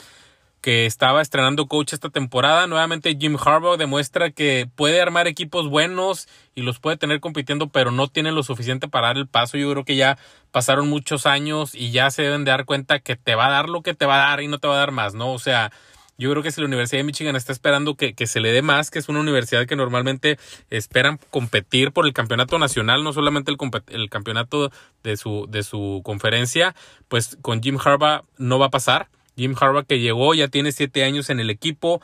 que 0.64 0.86
estaba 0.86 1.22
estrenando 1.22 1.68
coach 1.68 1.92
esta 1.92 2.10
temporada. 2.10 2.68
Nuevamente 2.68 3.18
Jim 3.20 3.36
Harbaugh 3.36 3.76
demuestra 3.76 4.32
que 4.32 4.70
puede 4.76 5.02
armar 5.02 5.28
equipos 5.28 5.70
buenos 5.70 6.30
y 6.56 6.62
los 6.62 6.80
puede 6.80 6.96
tener 6.96 7.20
compitiendo, 7.20 7.68
pero 7.68 7.92
no 7.92 8.08
tiene 8.08 8.32
lo 8.32 8.44
suficiente 8.44 8.88
para 8.88 9.08
dar 9.08 9.18
el 9.18 9.28
paso. 9.28 9.58
Yo 9.58 9.70
creo 9.70 9.84
que 9.84 9.98
ya 9.98 10.18
pasaron 10.52 10.88
muchos 10.88 11.26
años 11.26 11.76
y 11.76 11.92
ya 11.92 12.10
se 12.12 12.22
deben 12.22 12.46
de 12.46 12.52
dar 12.52 12.64
cuenta 12.64 13.00
que 13.00 13.18
te 13.18 13.36
va 13.36 13.48
a 13.48 13.52
dar 13.52 13.68
lo 13.68 13.82
que 13.82 13.94
te 13.94 14.06
va 14.06 14.16
a 14.16 14.30
dar 14.30 14.42
y 14.42 14.48
no 14.48 14.58
te 14.58 14.70
va 14.70 14.76
a 14.76 14.78
dar 14.78 14.92
más, 14.92 15.14
¿no? 15.14 15.34
O 15.34 15.40
sea, 15.40 15.70
yo 16.18 16.32
creo 16.32 16.42
que 16.42 16.52
si 16.52 16.62
la 16.62 16.68
Universidad 16.68 17.00
de 17.00 17.04
Michigan 17.04 17.36
está 17.36 17.52
esperando 17.52 17.96
que, 17.96 18.14
que, 18.14 18.26
se 18.26 18.40
le 18.40 18.54
dé 18.54 18.62
más, 18.62 18.90
que 18.90 19.00
es 19.00 19.10
una 19.10 19.20
universidad 19.20 19.66
que 19.66 19.76
normalmente 19.76 20.40
esperan 20.70 21.20
competir 21.30 21.92
por 21.92 22.06
el 22.06 22.14
campeonato 22.14 22.58
nacional, 22.58 23.04
no 23.04 23.12
solamente 23.12 23.52
el, 23.52 23.58
el 23.90 24.10
campeonato 24.10 24.72
de 25.04 25.18
su, 25.18 25.46
de 25.50 25.64
su 25.64 26.00
conferencia, 26.06 26.74
pues 27.10 27.38
con 27.42 27.62
Jim 27.62 27.78
Harbaugh 27.84 28.24
no 28.38 28.60
va 28.60 28.68
a 28.68 28.72
pasar. 28.72 29.10
Jim 29.36 29.56
Harbaugh 29.60 29.86
que 29.86 30.00
llegó, 30.00 30.34
ya 30.34 30.48
tiene 30.48 30.72
siete 30.72 31.04
años 31.04 31.30
en 31.30 31.40
el 31.40 31.50
equipo, 31.50 32.02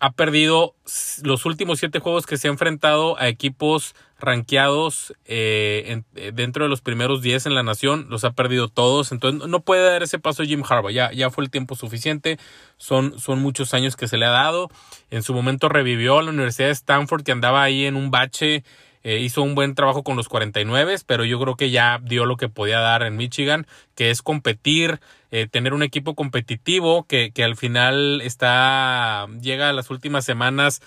ha 0.00 0.12
perdido 0.12 0.74
los 1.22 1.44
últimos 1.44 1.80
siete 1.80 1.98
juegos 1.98 2.26
que 2.26 2.36
se 2.36 2.46
ha 2.48 2.50
enfrentado 2.50 3.18
a 3.18 3.26
equipos 3.28 3.94
rankeados 4.20 5.12
eh, 5.24 6.02
eh, 6.14 6.32
dentro 6.32 6.64
de 6.64 6.68
los 6.68 6.80
primeros 6.80 7.22
diez 7.22 7.46
en 7.46 7.54
la 7.54 7.62
nación, 7.62 8.06
los 8.08 8.24
ha 8.24 8.32
perdido 8.32 8.68
todos, 8.68 9.12
entonces 9.12 9.48
no 9.48 9.60
puede 9.60 9.84
dar 9.84 10.02
ese 10.02 10.18
paso 10.18 10.44
Jim 10.44 10.62
Harbaugh, 10.68 10.90
ya, 10.90 11.12
ya 11.12 11.30
fue 11.30 11.44
el 11.44 11.50
tiempo 11.50 11.74
suficiente, 11.74 12.38
son, 12.76 13.18
son 13.18 13.40
muchos 13.40 13.74
años 13.74 13.96
que 13.96 14.08
se 14.08 14.18
le 14.18 14.26
ha 14.26 14.30
dado, 14.30 14.70
en 15.10 15.22
su 15.22 15.34
momento 15.34 15.68
revivió 15.68 16.18
a 16.18 16.22
la 16.22 16.30
Universidad 16.30 16.68
de 16.68 16.74
Stanford 16.74 17.22
que 17.24 17.32
andaba 17.32 17.62
ahí 17.62 17.84
en 17.84 17.96
un 17.96 18.10
bache 18.10 18.64
eh, 19.08 19.20
hizo 19.20 19.40
un 19.40 19.54
buen 19.54 19.74
trabajo 19.74 20.02
con 20.02 20.18
los 20.18 20.28
49, 20.28 20.96
pero 21.06 21.24
yo 21.24 21.40
creo 21.40 21.56
que 21.56 21.70
ya 21.70 21.98
dio 22.02 22.26
lo 22.26 22.36
que 22.36 22.50
podía 22.50 22.78
dar 22.80 23.02
en 23.02 23.16
Michigan, 23.16 23.66
que 23.94 24.10
es 24.10 24.20
competir, 24.20 25.00
eh, 25.30 25.48
tener 25.50 25.72
un 25.72 25.82
equipo 25.82 26.14
competitivo 26.14 27.04
que, 27.04 27.30
que 27.30 27.42
al 27.42 27.56
final 27.56 28.20
está, 28.20 29.26
llega 29.40 29.70
a 29.70 29.72
las 29.72 29.88
últimas 29.88 30.26
semanas 30.26 30.82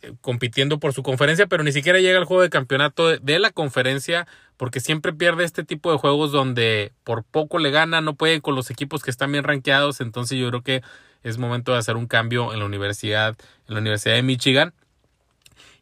eh, 0.00 0.14
compitiendo 0.22 0.78
por 0.80 0.94
su 0.94 1.02
conferencia, 1.02 1.46
pero 1.46 1.62
ni 1.62 1.72
siquiera 1.72 1.98
llega 1.98 2.18
al 2.18 2.24
juego 2.24 2.42
de 2.42 2.48
campeonato 2.48 3.18
de, 3.18 3.38
la 3.38 3.50
conferencia, 3.50 4.26
porque 4.56 4.80
siempre 4.80 5.12
pierde 5.12 5.44
este 5.44 5.62
tipo 5.62 5.92
de 5.92 5.98
juegos 5.98 6.32
donde 6.32 6.92
por 7.04 7.22
poco 7.22 7.58
le 7.58 7.70
gana, 7.70 8.00
no 8.00 8.14
puede 8.14 8.40
con 8.40 8.54
los 8.54 8.70
equipos 8.70 9.02
que 9.02 9.10
están 9.10 9.30
bien 9.30 9.44
rankeados, 9.44 10.00
entonces 10.00 10.38
yo 10.38 10.48
creo 10.48 10.62
que 10.62 10.82
es 11.22 11.36
momento 11.36 11.72
de 11.72 11.78
hacer 11.80 11.96
un 11.96 12.06
cambio 12.06 12.54
en 12.54 12.60
la 12.60 12.64
universidad, 12.64 13.36
en 13.68 13.74
la 13.74 13.80
Universidad 13.80 14.14
de 14.14 14.22
Michigan. 14.22 14.72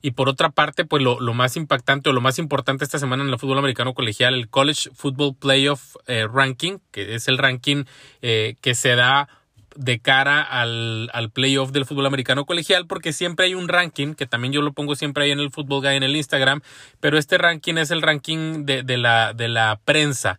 Y 0.06 0.12
por 0.12 0.28
otra 0.28 0.50
parte, 0.50 0.84
pues 0.84 1.02
lo, 1.02 1.18
más 1.34 1.56
impactante 1.56 2.10
o 2.10 2.12
lo 2.12 2.20
más 2.20 2.38
importante 2.38 2.84
esta 2.84 3.00
semana 3.00 3.24
en 3.24 3.28
el 3.28 3.40
fútbol 3.40 3.58
americano 3.58 3.92
colegial, 3.92 4.34
el 4.34 4.48
College 4.48 4.90
Football 4.94 5.34
Playoff 5.34 5.96
eh, 6.06 6.28
Ranking, 6.32 6.78
que 6.92 7.16
es 7.16 7.26
el 7.26 7.38
ranking 7.38 7.86
eh, 8.22 8.54
que 8.60 8.76
se 8.76 8.94
da 8.94 9.28
de 9.74 9.98
cara 9.98 10.42
al, 10.42 11.10
al, 11.12 11.30
playoff 11.32 11.72
del 11.72 11.86
fútbol 11.86 12.06
americano 12.06 12.46
colegial, 12.46 12.86
porque 12.86 13.12
siempre 13.12 13.46
hay 13.46 13.54
un 13.56 13.66
ranking, 13.66 14.14
que 14.14 14.26
también 14.26 14.52
yo 14.52 14.62
lo 14.62 14.74
pongo 14.74 14.94
siempre 14.94 15.24
ahí 15.24 15.32
en 15.32 15.40
el 15.40 15.50
Football 15.50 15.82
Guy 15.82 15.96
en 15.96 16.04
el 16.04 16.14
Instagram, 16.14 16.60
pero 17.00 17.18
este 17.18 17.36
ranking 17.36 17.74
es 17.74 17.90
el 17.90 18.00
ranking 18.00 18.64
de, 18.64 18.84
de, 18.84 18.98
la, 18.98 19.32
de 19.32 19.48
la 19.48 19.80
prensa 19.84 20.38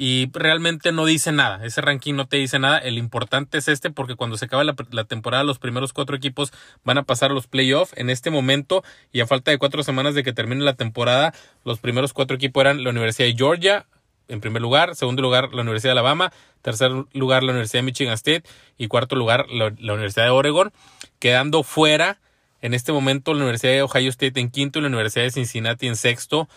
y 0.00 0.30
realmente 0.32 0.92
no 0.92 1.04
dice 1.06 1.32
nada. 1.32 1.64
Ese 1.66 1.80
ranking 1.80 2.14
no 2.14 2.28
te 2.28 2.36
dice 2.36 2.60
nada. 2.60 2.78
El 2.78 2.98
importante 2.98 3.58
es 3.58 3.66
este 3.66 3.90
porque 3.90 4.14
cuando 4.14 4.36
se 4.36 4.44
acaba 4.44 4.62
la, 4.62 5.04
temporada 5.04 5.42
los 5.42 5.58
primeros 5.58 5.92
cuatro 5.92 6.14
equipos 6.14 6.52
van 6.84 6.98
a 6.98 7.02
pasar 7.02 7.32
los 7.32 7.48
playoffs. 7.48 7.94
En 7.96 8.08
este 8.08 8.30
momento 8.30 8.84
y 9.12 9.20
a 9.20 9.26
falta 9.26 9.50
de 9.50 9.58
cuatro 9.58 9.82
semanas 9.82 10.14
de 10.14 10.22
que 10.22 10.32
termine 10.32 10.64
la 10.64 10.74
temporada, 10.74 11.34
los 11.64 11.80
primeros 11.80 12.12
cuatro 12.12 12.36
equipos 12.36 12.60
eran 12.60 12.84
la 12.84 12.90
Universidad 12.90 13.26
de 13.26 13.34
Georgia. 13.34 13.86
En 14.28 14.40
primer 14.40 14.62
lugar, 14.62 14.94
segundo 14.94 15.20
lugar 15.20 15.52
la 15.52 15.62
Universidad 15.62 15.94
de 15.94 15.98
Alabama, 15.98 16.32
tercer 16.62 16.92
lugar 17.12 17.42
la 17.42 17.50
Universidad 17.50 17.80
de 17.80 17.86
Michigan 17.86 18.14
State 18.14 18.44
y 18.76 18.86
cuarto 18.86 19.16
lugar 19.16 19.46
la, 19.50 19.74
la 19.80 19.94
Universidad 19.94 20.26
de 20.26 20.30
Oregon, 20.30 20.70
quedando 21.18 21.64
fuera 21.64 22.20
en 22.60 22.72
este 22.72 22.92
momento 22.92 23.34
la 23.34 23.40
Universidad 23.40 23.72
de 23.72 23.82
Ohio 23.82 24.10
State 24.10 24.38
en 24.38 24.50
quinto 24.50 24.78
y 24.78 24.82
la 24.82 24.88
Universidad 24.88 25.24
de 25.24 25.32
Cincinnati 25.32 25.88
en 25.88 25.96
sexto 25.96 26.48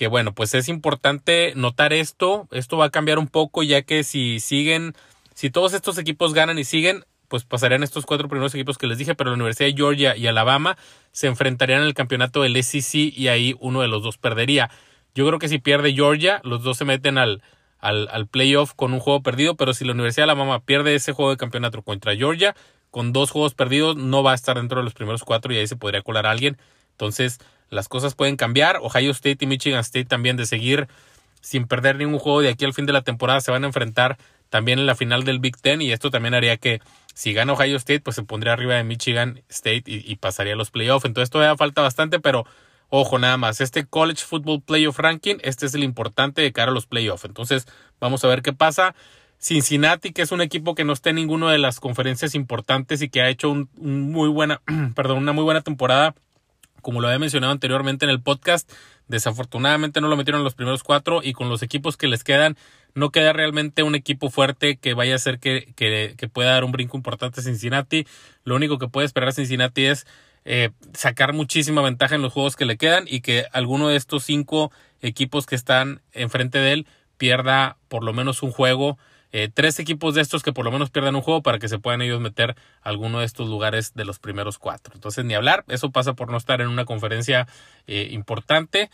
que 0.00 0.08
bueno, 0.08 0.32
pues 0.32 0.54
es 0.54 0.70
importante 0.70 1.52
notar 1.56 1.92
esto, 1.92 2.48
esto 2.52 2.78
va 2.78 2.86
a 2.86 2.90
cambiar 2.90 3.18
un 3.18 3.26
poco 3.26 3.62
ya 3.62 3.82
que 3.82 4.02
si 4.02 4.40
siguen, 4.40 4.94
si 5.34 5.50
todos 5.50 5.74
estos 5.74 5.98
equipos 5.98 6.32
ganan 6.32 6.58
y 6.58 6.64
siguen, 6.64 7.04
pues 7.28 7.44
pasarían 7.44 7.82
estos 7.82 8.06
cuatro 8.06 8.26
primeros 8.26 8.54
equipos 8.54 8.78
que 8.78 8.86
les 8.86 8.96
dije, 8.96 9.14
pero 9.14 9.28
la 9.28 9.34
Universidad 9.34 9.68
de 9.68 9.76
Georgia 9.76 10.16
y 10.16 10.26
Alabama 10.26 10.78
se 11.12 11.26
enfrentarían 11.26 11.82
en 11.82 11.86
el 11.86 11.92
campeonato 11.92 12.40
del 12.40 12.56
SEC 12.64 13.12
y 13.14 13.28
ahí 13.28 13.54
uno 13.60 13.82
de 13.82 13.88
los 13.88 14.02
dos 14.02 14.16
perdería. 14.16 14.70
Yo 15.14 15.26
creo 15.26 15.38
que 15.38 15.48
si 15.50 15.58
pierde 15.58 15.92
Georgia, 15.92 16.40
los 16.44 16.62
dos 16.62 16.78
se 16.78 16.86
meten 16.86 17.18
al, 17.18 17.42
al, 17.78 18.08
al 18.10 18.26
playoff 18.26 18.72
con 18.72 18.94
un 18.94 19.00
juego 19.00 19.22
perdido, 19.22 19.54
pero 19.56 19.74
si 19.74 19.84
la 19.84 19.92
Universidad 19.92 20.24
de 20.24 20.32
Alabama 20.32 20.60
pierde 20.60 20.94
ese 20.94 21.12
juego 21.12 21.30
de 21.30 21.36
campeonato 21.36 21.82
contra 21.82 22.16
Georgia, 22.16 22.56
con 22.90 23.12
dos 23.12 23.32
juegos 23.32 23.52
perdidos 23.52 23.96
no 23.96 24.22
va 24.22 24.32
a 24.32 24.34
estar 24.34 24.56
dentro 24.56 24.78
de 24.78 24.84
los 24.84 24.94
primeros 24.94 25.24
cuatro 25.24 25.52
y 25.52 25.58
ahí 25.58 25.66
se 25.66 25.76
podría 25.76 26.00
colar 26.00 26.24
a 26.24 26.30
alguien. 26.30 26.56
Entonces 26.92 27.38
las 27.70 27.88
cosas 27.88 28.14
pueden 28.14 28.36
cambiar. 28.36 28.78
Ohio 28.82 29.10
State 29.12 29.38
y 29.40 29.46
Michigan 29.46 29.80
State 29.80 30.06
también 30.06 30.36
de 30.36 30.46
seguir 30.46 30.88
sin 31.40 31.66
perder 31.66 31.96
ningún 31.96 32.18
juego 32.18 32.42
de 32.42 32.50
aquí 32.50 32.64
al 32.64 32.74
fin 32.74 32.86
de 32.86 32.92
la 32.92 33.02
temporada 33.02 33.40
se 33.40 33.50
van 33.50 33.64
a 33.64 33.66
enfrentar 33.66 34.18
también 34.50 34.78
en 34.78 34.86
la 34.86 34.94
final 34.94 35.24
del 35.24 35.38
Big 35.38 35.56
Ten 35.56 35.80
y 35.80 35.92
esto 35.92 36.10
también 36.10 36.34
haría 36.34 36.56
que 36.56 36.80
si 37.14 37.32
gana 37.32 37.52
Ohio 37.52 37.76
State 37.76 38.00
pues 38.00 38.16
se 38.16 38.22
pondría 38.24 38.52
arriba 38.52 38.74
de 38.74 38.84
Michigan 38.84 39.42
State 39.48 39.84
y, 39.86 40.16
pasaría 40.16 40.54
a 40.54 40.56
los 40.56 40.70
playoffs. 40.70 41.04
Entonces 41.04 41.30
todavía 41.30 41.56
falta 41.56 41.82
bastante, 41.82 42.20
pero 42.20 42.44
ojo 42.88 43.18
nada 43.18 43.36
más, 43.36 43.60
este 43.60 43.86
College 43.86 44.24
Football 44.24 44.62
Playoff 44.62 44.98
Ranking, 44.98 45.36
este 45.42 45.66
es 45.66 45.74
el 45.74 45.84
importante 45.84 46.42
de 46.42 46.52
cara 46.52 46.72
a 46.72 46.74
los 46.74 46.86
playoffs. 46.86 47.24
Entonces 47.24 47.66
vamos 48.00 48.24
a 48.24 48.28
ver 48.28 48.42
qué 48.42 48.52
pasa. 48.52 48.94
Cincinnati, 49.38 50.12
que 50.12 50.20
es 50.22 50.32
un 50.32 50.42
equipo 50.42 50.74
que 50.74 50.84
no 50.84 50.92
está 50.92 51.10
en 51.10 51.16
ninguna 51.16 51.50
de 51.50 51.58
las 51.58 51.80
conferencias 51.80 52.34
importantes 52.34 53.00
y 53.00 53.08
que 53.08 53.22
ha 53.22 53.28
hecho 53.30 53.50
un, 53.50 53.70
muy 53.78 54.28
buena, 54.28 54.60
perdón, 54.94 55.18
una 55.18 55.32
muy 55.32 55.44
buena 55.44 55.62
temporada, 55.62 56.14
como 56.80 57.00
lo 57.00 57.08
había 57.08 57.18
mencionado 57.18 57.52
anteriormente 57.52 58.04
en 58.04 58.10
el 58.10 58.20
podcast. 58.20 58.70
Desafortunadamente 59.08 60.00
no 60.00 60.08
lo 60.08 60.16
metieron 60.16 60.44
los 60.44 60.54
primeros 60.54 60.82
cuatro 60.82 61.20
y 61.22 61.32
con 61.32 61.48
los 61.48 61.62
equipos 61.62 61.96
que 61.96 62.06
les 62.06 62.22
quedan, 62.22 62.56
no 62.94 63.10
queda 63.10 63.32
realmente 63.32 63.82
un 63.82 63.94
equipo 63.94 64.30
fuerte 64.30 64.76
que 64.76 64.94
vaya 64.94 65.14
a 65.14 65.16
hacer 65.16 65.38
que, 65.38 65.72
que, 65.76 66.28
pueda 66.28 66.52
dar 66.52 66.64
un 66.64 66.72
brinco 66.72 66.96
importante 66.96 67.40
a 67.40 67.42
Cincinnati. 67.42 68.06
Lo 68.44 68.54
único 68.54 68.78
que 68.78 68.88
puede 68.88 69.06
esperar 69.06 69.32
Cincinnati 69.32 69.86
es 69.86 70.06
eh, 70.44 70.70
sacar 70.94 71.32
muchísima 71.32 71.82
ventaja 71.82 72.14
en 72.14 72.22
los 72.22 72.32
juegos 72.32 72.56
que 72.56 72.64
le 72.64 72.76
quedan 72.76 73.04
y 73.06 73.20
que 73.20 73.46
alguno 73.52 73.88
de 73.88 73.96
estos 73.96 74.24
cinco 74.24 74.72
equipos 75.02 75.46
que 75.46 75.56
están 75.56 76.02
enfrente 76.12 76.58
de 76.58 76.72
él 76.72 76.86
pierda 77.18 77.76
por 77.88 78.02
lo 78.04 78.12
menos 78.12 78.42
un 78.42 78.50
juego 78.52 78.98
eh, 79.32 79.48
tres 79.52 79.78
equipos 79.78 80.14
de 80.14 80.22
estos 80.22 80.42
que 80.42 80.52
por 80.52 80.64
lo 80.64 80.72
menos 80.72 80.90
pierdan 80.90 81.14
un 81.14 81.22
juego 81.22 81.42
para 81.42 81.58
que 81.58 81.68
se 81.68 81.78
puedan 81.78 82.02
ellos 82.02 82.20
meter 82.20 82.56
a 82.82 82.88
alguno 82.88 83.20
de 83.20 83.26
estos 83.26 83.48
lugares 83.48 83.94
de 83.94 84.04
los 84.04 84.18
primeros 84.18 84.58
cuatro. 84.58 84.94
Entonces, 84.94 85.24
ni 85.24 85.34
hablar, 85.34 85.64
eso 85.68 85.90
pasa 85.90 86.14
por 86.14 86.30
no 86.30 86.36
estar 86.36 86.60
en 86.60 86.68
una 86.68 86.84
conferencia 86.84 87.46
eh, 87.86 88.08
importante. 88.10 88.90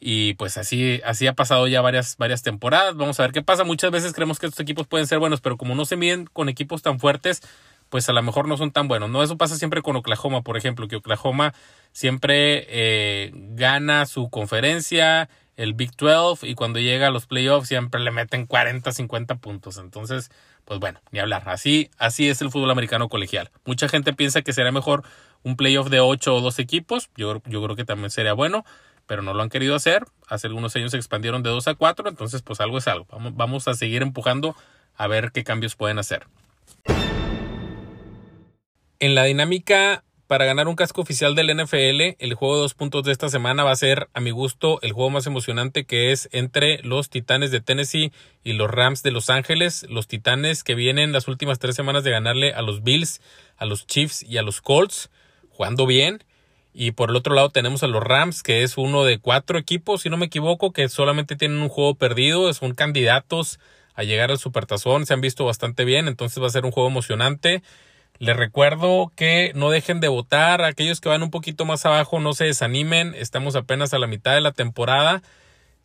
Y 0.00 0.34
pues 0.34 0.58
así, 0.58 1.00
así 1.04 1.26
ha 1.26 1.32
pasado 1.32 1.66
ya 1.66 1.80
varias, 1.80 2.16
varias 2.18 2.42
temporadas. 2.42 2.94
Vamos 2.96 3.18
a 3.20 3.22
ver 3.22 3.32
qué 3.32 3.42
pasa. 3.42 3.64
Muchas 3.64 3.90
veces 3.90 4.12
creemos 4.12 4.38
que 4.38 4.46
estos 4.46 4.60
equipos 4.60 4.86
pueden 4.86 5.06
ser 5.06 5.18
buenos, 5.18 5.40
pero 5.40 5.56
como 5.56 5.74
no 5.74 5.84
se 5.86 5.96
miden 5.96 6.26
con 6.26 6.48
equipos 6.48 6.82
tan 6.82 6.98
fuertes, 6.98 7.40
pues 7.88 8.08
a 8.08 8.12
lo 8.12 8.22
mejor 8.22 8.48
no 8.48 8.56
son 8.56 8.70
tan 8.70 8.88
buenos. 8.88 9.08
No, 9.08 9.22
eso 9.22 9.38
pasa 9.38 9.56
siempre 9.56 9.80
con 9.80 9.96
Oklahoma, 9.96 10.42
por 10.42 10.56
ejemplo, 10.56 10.88
que 10.88 10.96
Oklahoma 10.96 11.54
siempre 11.92 12.66
eh, 12.68 13.30
gana 13.32 14.04
su 14.04 14.28
conferencia 14.30 15.28
el 15.56 15.74
Big 15.74 15.96
12 15.96 16.46
y 16.46 16.54
cuando 16.54 16.80
llega 16.80 17.08
a 17.08 17.10
los 17.10 17.26
playoffs 17.26 17.68
siempre 17.68 18.00
le 18.00 18.10
meten 18.10 18.46
40, 18.46 18.92
50 18.92 19.36
puntos. 19.36 19.78
Entonces, 19.78 20.30
pues 20.64 20.80
bueno, 20.80 21.00
ni 21.10 21.18
hablar. 21.18 21.44
Así, 21.46 21.90
así 21.98 22.28
es 22.28 22.40
el 22.42 22.50
fútbol 22.50 22.70
americano 22.70 23.08
colegial. 23.08 23.50
Mucha 23.64 23.88
gente 23.88 24.12
piensa 24.12 24.42
que 24.42 24.52
será 24.52 24.72
mejor 24.72 25.04
un 25.42 25.56
playoff 25.56 25.88
de 25.90 26.00
8 26.00 26.34
o 26.34 26.40
2 26.40 26.58
equipos. 26.58 27.10
Yo, 27.16 27.42
yo 27.46 27.62
creo 27.62 27.76
que 27.76 27.84
también 27.84 28.10
sería 28.10 28.32
bueno, 28.32 28.64
pero 29.06 29.22
no 29.22 29.34
lo 29.34 29.42
han 29.42 29.50
querido 29.50 29.74
hacer. 29.74 30.04
Hace 30.28 30.46
algunos 30.46 30.74
años 30.76 30.90
se 30.90 30.96
expandieron 30.96 31.42
de 31.42 31.50
2 31.50 31.68
a 31.68 31.74
4, 31.74 32.08
entonces 32.08 32.42
pues 32.42 32.60
algo 32.60 32.78
es 32.78 32.88
algo. 32.88 33.06
Vamos, 33.10 33.36
vamos 33.36 33.68
a 33.68 33.74
seguir 33.74 34.02
empujando 34.02 34.56
a 34.96 35.06
ver 35.06 35.32
qué 35.32 35.44
cambios 35.44 35.76
pueden 35.76 35.98
hacer. 35.98 36.26
En 39.00 39.14
la 39.14 39.24
dinámica 39.24 40.02
para 40.34 40.46
ganar 40.46 40.66
un 40.66 40.74
casco 40.74 41.00
oficial 41.00 41.36
del 41.36 41.56
NFL, 41.56 42.16
el 42.18 42.34
juego 42.34 42.56
de 42.56 42.62
dos 42.62 42.74
puntos 42.74 43.04
de 43.04 43.12
esta 43.12 43.28
semana 43.28 43.62
va 43.62 43.70
a 43.70 43.76
ser, 43.76 44.08
a 44.14 44.20
mi 44.20 44.32
gusto, 44.32 44.80
el 44.82 44.90
juego 44.90 45.08
más 45.08 45.28
emocionante 45.28 45.84
que 45.84 46.10
es 46.10 46.28
entre 46.32 46.82
los 46.82 47.08
Titanes 47.08 47.52
de 47.52 47.60
Tennessee 47.60 48.10
y 48.42 48.54
los 48.54 48.68
Rams 48.68 49.04
de 49.04 49.12
Los 49.12 49.30
Ángeles. 49.30 49.86
Los 49.88 50.08
Titanes 50.08 50.64
que 50.64 50.74
vienen 50.74 51.12
las 51.12 51.28
últimas 51.28 51.60
tres 51.60 51.76
semanas 51.76 52.02
de 52.02 52.10
ganarle 52.10 52.52
a 52.52 52.62
los 52.62 52.82
Bills, 52.82 53.20
a 53.56 53.64
los 53.64 53.86
Chiefs 53.86 54.24
y 54.24 54.36
a 54.36 54.42
los 54.42 54.60
Colts, 54.60 55.08
jugando 55.50 55.86
bien. 55.86 56.24
Y 56.72 56.90
por 56.90 57.10
el 57.10 57.16
otro 57.16 57.36
lado 57.36 57.50
tenemos 57.50 57.84
a 57.84 57.86
los 57.86 58.02
Rams, 58.02 58.42
que 58.42 58.64
es 58.64 58.76
uno 58.76 59.04
de 59.04 59.20
cuatro 59.20 59.56
equipos, 59.56 60.02
si 60.02 60.10
no 60.10 60.16
me 60.16 60.26
equivoco, 60.26 60.72
que 60.72 60.88
solamente 60.88 61.36
tienen 61.36 61.58
un 61.58 61.68
juego 61.68 61.94
perdido, 61.94 62.52
son 62.54 62.74
candidatos 62.74 63.60
a 63.94 64.02
llegar 64.02 64.32
al 64.32 64.38
Supertazón, 64.38 65.06
se 65.06 65.14
han 65.14 65.20
visto 65.20 65.44
bastante 65.44 65.84
bien, 65.84 66.08
entonces 66.08 66.42
va 66.42 66.48
a 66.48 66.50
ser 66.50 66.64
un 66.64 66.72
juego 66.72 66.88
emocionante. 66.88 67.62
Les 68.18 68.36
recuerdo 68.36 69.12
que 69.16 69.52
no 69.54 69.70
dejen 69.70 70.00
de 70.00 70.08
votar. 70.08 70.62
Aquellos 70.62 71.00
que 71.00 71.08
van 71.08 71.22
un 71.22 71.30
poquito 71.30 71.64
más 71.64 71.84
abajo, 71.84 72.20
no 72.20 72.32
se 72.32 72.44
desanimen. 72.44 73.14
Estamos 73.14 73.56
apenas 73.56 73.92
a 73.92 73.98
la 73.98 74.06
mitad 74.06 74.34
de 74.34 74.40
la 74.40 74.52
temporada. 74.52 75.22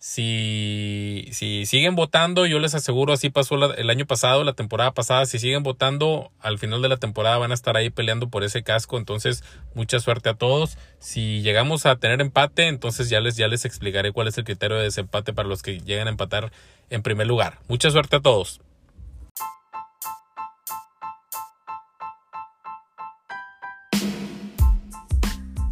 Si, 0.02 1.28
si 1.34 1.66
siguen 1.66 1.96
votando, 1.96 2.46
yo 2.46 2.60
les 2.60 2.74
aseguro, 2.74 3.12
así 3.12 3.30
pasó 3.30 3.74
el 3.74 3.90
año 3.90 4.06
pasado, 4.06 4.46
la 4.46 4.54
temporada 4.54 4.94
pasada, 4.94 5.26
si 5.26 5.40
siguen 5.40 5.62
votando, 5.62 6.32
al 6.40 6.58
final 6.58 6.82
de 6.82 6.88
la 6.88 6.96
temporada 6.96 7.38
van 7.38 7.52
a 7.52 7.54
estar 7.54 7.76
ahí 7.76 7.90
peleando 7.90 8.30
por 8.30 8.46
ese 8.46 8.64
casco. 8.64 8.98
Entonces, 8.98 9.44
mucha 9.74 10.00
suerte 10.00 10.30
a 10.30 10.36
todos. 10.36 10.78
Si 11.00 11.42
llegamos 11.42 11.86
a 11.86 11.98
tener 11.98 12.22
empate, 12.22 12.68
entonces 12.68 13.10
ya 13.10 13.20
les, 13.20 13.36
ya 13.36 13.50
les 13.50 13.66
explicaré 13.66 14.14
cuál 14.14 14.30
es 14.30 14.38
el 14.38 14.46
criterio 14.46 14.78
de 14.78 14.84
desempate 14.84 15.34
para 15.34 15.50
los 15.50 15.62
que 15.62 15.80
lleguen 15.80 16.08
a 16.08 16.12
empatar 16.12 16.54
en 16.90 17.02
primer 17.02 17.28
lugar. 17.28 17.60
Mucha 17.68 17.90
suerte 17.92 18.16
a 18.16 18.22
todos. 18.22 18.62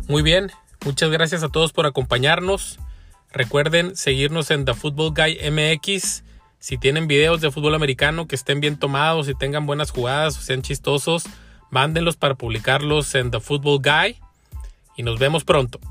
Muy 0.07 0.21
bien, 0.21 0.51
muchas 0.85 1.09
gracias 1.09 1.43
a 1.43 1.49
todos 1.49 1.73
por 1.73 1.85
acompañarnos. 1.85 2.79
Recuerden 3.33 3.97
seguirnos 3.97 4.51
en 4.51 4.63
The 4.63 4.73
Football 4.73 5.13
Guy 5.13 5.37
MX. 5.51 6.23
Si 6.59 6.77
tienen 6.77 7.07
videos 7.07 7.41
de 7.41 7.51
fútbol 7.51 7.75
americano 7.75 8.25
que 8.25 8.35
estén 8.35 8.61
bien 8.61 8.79
tomados 8.79 9.27
y 9.27 9.35
tengan 9.35 9.65
buenas 9.65 9.91
jugadas 9.91 10.37
o 10.37 10.41
sean 10.41 10.61
chistosos, 10.61 11.25
mándenlos 11.71 12.15
para 12.15 12.35
publicarlos 12.35 13.13
en 13.15 13.31
The 13.31 13.41
Football 13.41 13.81
Guy. 13.81 14.17
Y 14.95 15.03
nos 15.03 15.19
vemos 15.19 15.43
pronto. 15.43 15.81